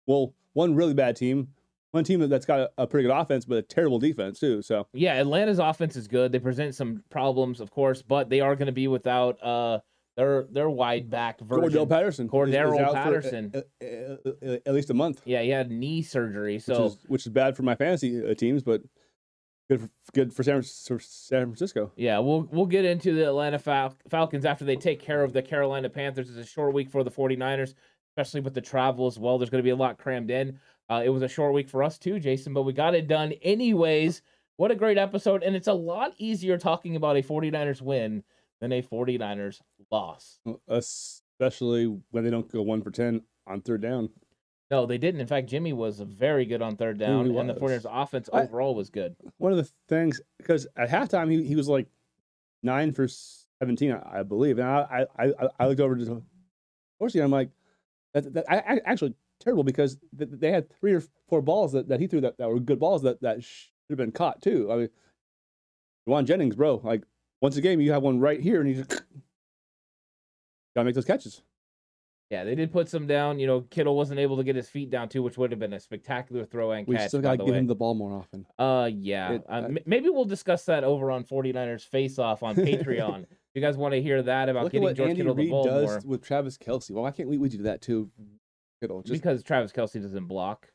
Well, 0.07 0.33
one 0.53 0.73
really 0.73 0.95
bad 0.95 1.15
team, 1.15 1.49
one 1.91 2.03
team 2.03 2.27
that's 2.27 2.45
got 2.45 2.59
a, 2.59 2.71
a 2.79 2.87
pretty 2.87 3.07
good 3.07 3.15
offense, 3.15 3.45
but 3.45 3.57
a 3.57 3.61
terrible 3.61 3.99
defense 3.99 4.39
too. 4.39 4.63
So 4.63 4.87
Yeah, 4.93 5.13
Atlanta's 5.13 5.59
offense 5.59 5.95
is 5.95 6.07
good. 6.07 6.31
They 6.31 6.39
present 6.39 6.73
some 6.73 7.03
problems, 7.11 7.61
of 7.61 7.69
course, 7.69 8.01
but 8.01 8.29
they 8.29 8.41
are 8.41 8.55
going 8.55 8.65
to 8.65 8.71
be 8.71 8.87
without 8.87 9.41
uh 9.43 9.79
their 10.17 10.43
their 10.51 10.69
wide 10.69 11.09
back 11.09 11.39
version. 11.39 11.71
Cordarrelle 11.71 11.87
Patterson, 11.89 12.25
is- 12.25 12.33
is 12.33 12.71
for, 12.81 12.93
Patterson. 12.93 13.51
uh, 13.55 13.85
uh, 13.85 14.51
uh, 14.53 14.57
at 14.65 14.73
least 14.73 14.89
a 14.89 14.93
month, 14.93 15.21
Yeah, 15.25 15.41
he 15.43 15.49
had 15.49 15.71
knee 15.71 16.01
surgery, 16.01 16.55
which 16.55 16.63
so 16.63 16.85
is 16.87 16.97
which 17.07 17.25
is 17.25 17.31
bad 17.31 17.55
for 17.55 17.63
my 17.63 17.75
fantasy 17.75 18.25
uh, 18.29 18.33
teams, 18.33 18.63
but 18.63 18.81
good 19.69 19.81
for, 19.81 19.89
good 20.13 20.33
for 20.33 20.43
San, 20.43 20.61
for 20.61 20.99
San 20.99 21.43
Francisco. 21.45 21.91
yeah, 21.95 22.19
we'll 22.19 22.41
we'll 22.51 22.65
get 22.65 22.83
into 22.83 23.13
the 23.13 23.27
Atlanta 23.27 23.59
Fal- 23.59 23.95
Falcons 24.09 24.43
after 24.45 24.65
they 24.65 24.75
take 24.75 24.99
care 24.99 25.23
of 25.23 25.31
the 25.33 25.41
Carolina 25.41 25.89
Panthers. 25.89 26.29
It's 26.29 26.37
a 26.39 26.45
short 26.51 26.73
week 26.73 26.89
for 26.89 27.03
the 27.03 27.11
49ers, 27.11 27.73
especially 28.11 28.41
with 28.41 28.53
the 28.55 28.61
travel 28.61 29.05
as 29.07 29.17
well. 29.19 29.37
There's 29.37 29.49
going 29.49 29.59
to 29.61 29.67
be 29.67 29.69
a 29.71 29.75
lot 29.75 29.97
crammed 29.97 30.31
in. 30.31 30.59
Uh, 30.89 31.03
it 31.05 31.09
was 31.09 31.21
a 31.21 31.27
short 31.27 31.53
week 31.53 31.69
for 31.69 31.83
us 31.83 31.97
too, 31.99 32.19
Jason, 32.19 32.53
but 32.53 32.63
we 32.63 32.73
got 32.73 32.95
it 32.95 33.07
done 33.07 33.33
anyways. 33.43 34.21
What 34.55 34.71
a 34.71 34.75
great 34.75 34.97
episode, 34.97 35.43
and 35.43 35.55
it's 35.55 35.67
a 35.67 35.73
lot 35.73 36.13
easier 36.17 36.57
talking 36.57 36.95
about 36.95 37.15
a 37.17 37.21
49ers 37.21 37.79
win 37.81 38.23
than 38.61 38.71
a 38.71 38.81
49ers 38.81 39.61
loss. 39.91 40.39
Uh, 40.47 40.53
especially 40.69 41.85
when 42.11 42.23
they 42.23 42.29
don't 42.29 42.51
go 42.51 42.61
one 42.61 42.81
for 42.81 42.91
ten 42.91 43.21
on 43.45 43.61
third 43.61 43.81
down. 43.81 44.09
No, 44.69 44.85
they 44.85 44.97
didn't. 44.97 45.21
In 45.21 45.27
fact, 45.27 45.47
Jimmy 45.47 45.71
was 45.71 45.99
very 45.99 46.45
good 46.45 46.61
on 46.61 46.75
third 46.75 46.97
down, 46.97 47.27
and 47.27 47.49
the 47.49 47.53
was. 47.53 47.85
49ers 47.85 47.85
offense 47.89 48.29
I- 48.33 48.43
overall 48.43 48.75
was 48.75 48.89
good. 48.89 49.15
one 49.37 49.51
of 49.51 49.57
the 49.57 49.69
things 49.87 50.19
because 50.37 50.67
at 50.75 50.89
halftime 50.89 51.31
he, 51.31 51.43
he 51.43 51.55
was 51.55 51.69
like 51.69 51.87
nine 52.63 52.91
for 52.91 53.07
seventeen, 53.59 53.93
I, 53.93 54.19
I 54.19 54.23
believe, 54.23 54.59
and 54.59 54.67
I 54.67 55.05
I, 55.17 55.31
I, 55.59 55.67
looked 55.67 55.79
over 55.79 55.95
to 55.95 56.23
Dorsey 56.99 57.19
and 57.19 57.25
I'm 57.25 57.31
like, 57.31 57.49
that, 58.13 58.33
that 58.33 58.45
I, 58.49 58.57
I 58.57 58.81
actually 58.85 59.13
terrible 59.39 59.63
because 59.63 59.97
th- 60.17 60.31
they 60.33 60.51
had 60.51 60.69
three 60.79 60.93
or 60.93 61.03
four 61.29 61.41
balls 61.41 61.71
that, 61.73 61.87
that 61.89 61.99
he 61.99 62.07
threw 62.07 62.21
that, 62.21 62.37
that 62.37 62.49
were 62.49 62.59
good 62.59 62.79
balls 62.79 63.03
that 63.03 63.21
that 63.21 63.43
should 63.43 63.69
have 63.89 63.97
been 63.97 64.11
caught 64.11 64.41
too. 64.41 64.71
I 64.71 64.75
mean, 64.75 64.89
Jauan 66.07 66.25
Jennings, 66.25 66.55
bro, 66.55 66.81
like 66.83 67.03
once 67.41 67.57
a 67.57 67.61
game 67.61 67.79
you 67.81 67.91
have 67.91 68.03
one 68.03 68.19
right 68.19 68.39
here 68.39 68.61
and 68.61 68.69
you 68.69 68.83
just 68.83 68.89
gotta 70.75 70.85
make 70.85 70.95
those 70.95 71.05
catches. 71.05 71.41
Yeah, 72.29 72.43
they 72.43 72.55
did 72.55 72.73
put 72.73 72.89
some 72.89 73.07
down. 73.07 73.39
You 73.39 73.47
know, 73.47 73.61
Kittle 73.61 73.95
wasn't 73.95 74.19
able 74.19 74.35
to 74.35 74.43
get 74.43 74.57
his 74.57 74.67
feet 74.67 74.89
down 74.89 75.07
too, 75.07 75.23
which 75.23 75.37
would 75.37 75.49
have 75.51 75.61
been 75.61 75.71
a 75.71 75.79
spectacular 75.79 76.43
throw 76.43 76.71
and 76.71 76.85
We 76.85 76.97
catch. 76.97 77.07
still 77.07 77.21
gotta 77.21 77.37
give 77.37 77.47
way. 77.47 77.57
him 77.59 77.67
the 77.67 77.75
ball 77.75 77.93
more 77.95 78.11
often. 78.13 78.45
Uh, 78.59 78.89
yeah. 78.93 79.31
It- 79.33 79.45
uh, 79.47 79.53
I- 79.69 79.77
maybe 79.85 80.09
we'll 80.09 80.25
discuss 80.25 80.65
that 80.65 80.83
over 80.83 81.09
on 81.09 81.23
49ers 81.23 81.83
Face 81.85 82.19
Off 82.19 82.43
on 82.43 82.55
Patreon. 82.57 83.23
if 83.23 83.29
you 83.55 83.61
guys 83.61 83.77
want 83.77 83.93
to 83.93 84.01
hear 84.01 84.21
that 84.23 84.49
about 84.49 84.63
Look 84.63 84.73
getting 84.73 84.87
George 84.93 84.99
Andy 85.09 85.15
Kittle 85.21 85.35
the 85.35 85.41
Reid 85.43 85.51
ball 85.51 85.63
does 85.63 85.89
more, 85.89 86.01
with 86.05 86.21
Travis 86.21 86.57
Kelce. 86.57 86.91
Well, 86.91 87.03
why 87.03 87.11
can't 87.11 87.29
we, 87.29 87.37
we 87.37 87.47
do 87.47 87.63
that 87.63 87.81
too? 87.81 88.11
Kittle, 88.81 89.01
just 89.03 89.21
because 89.21 89.41
Travis 89.41 89.71
Kelce 89.71 90.01
doesn't 90.01 90.25
block. 90.25 90.67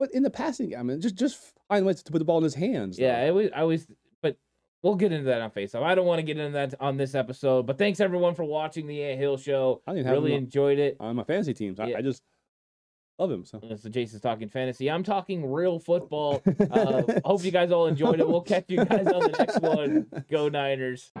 But 0.00 0.10
in 0.12 0.24
the 0.24 0.30
passing 0.30 0.70
game, 0.70 0.80
I 0.80 0.82
mean, 0.82 1.00
just 1.00 1.14
just 1.14 1.38
find 1.68 1.86
ways 1.86 2.02
to 2.02 2.10
put 2.10 2.18
the 2.18 2.24
ball 2.24 2.38
in 2.38 2.44
his 2.44 2.54
hands. 2.56 2.96
though. 2.96 3.04
Yeah, 3.04 3.18
I 3.20 3.28
always, 3.28 3.50
I 3.54 3.60
always, 3.60 3.86
we'll 4.82 4.94
get 4.96 5.12
into 5.12 5.24
that 5.26 5.40
on 5.40 5.50
Face 5.50 5.74
Off. 5.74 5.82
I 5.84 5.94
don't 5.94 6.06
want 6.06 6.18
to 6.18 6.22
get 6.22 6.38
into 6.38 6.52
that 6.52 6.74
on 6.80 6.96
this 6.96 7.14
episode, 7.14 7.66
but 7.66 7.78
thanks 7.78 8.00
everyone 8.00 8.34
for 8.34 8.44
watching 8.44 8.86
the 8.86 9.02
Ant 9.04 9.18
Hill 9.20 9.36
Show. 9.36 9.82
I 9.86 9.92
Really 9.92 10.34
enjoyed 10.34 10.78
it. 10.78 10.96
on 11.00 11.16
my 11.16 11.24
fantasy 11.24 11.54
teams. 11.54 11.78
I, 11.80 11.86
Yeah. 11.88 11.98
I 11.98 12.02
just 12.02 12.22
love 13.18 13.30
him. 13.30 13.44
So 13.44 13.60
So 13.76 13.88
Jason's 13.88 14.22
talking 14.22 14.48
fantasy. 14.48 14.90
I'm 14.90 15.02
talking 15.02 15.50
real 15.50 15.78
football. 15.78 16.42
Uh, 16.72 17.02
hope 17.24 17.44
you 17.44 17.50
guys 17.50 17.70
all 17.70 17.86
enjoyed 17.86 18.18
it. 18.18 18.26
We'll 18.26 18.40
catch 18.40 18.64
you 18.68 18.84
guys 18.84 19.06
on 19.06 19.20
the 19.20 19.34
next 19.38 19.60
one. 19.60 20.06
Go 20.30 20.48
Niners. 20.48 21.12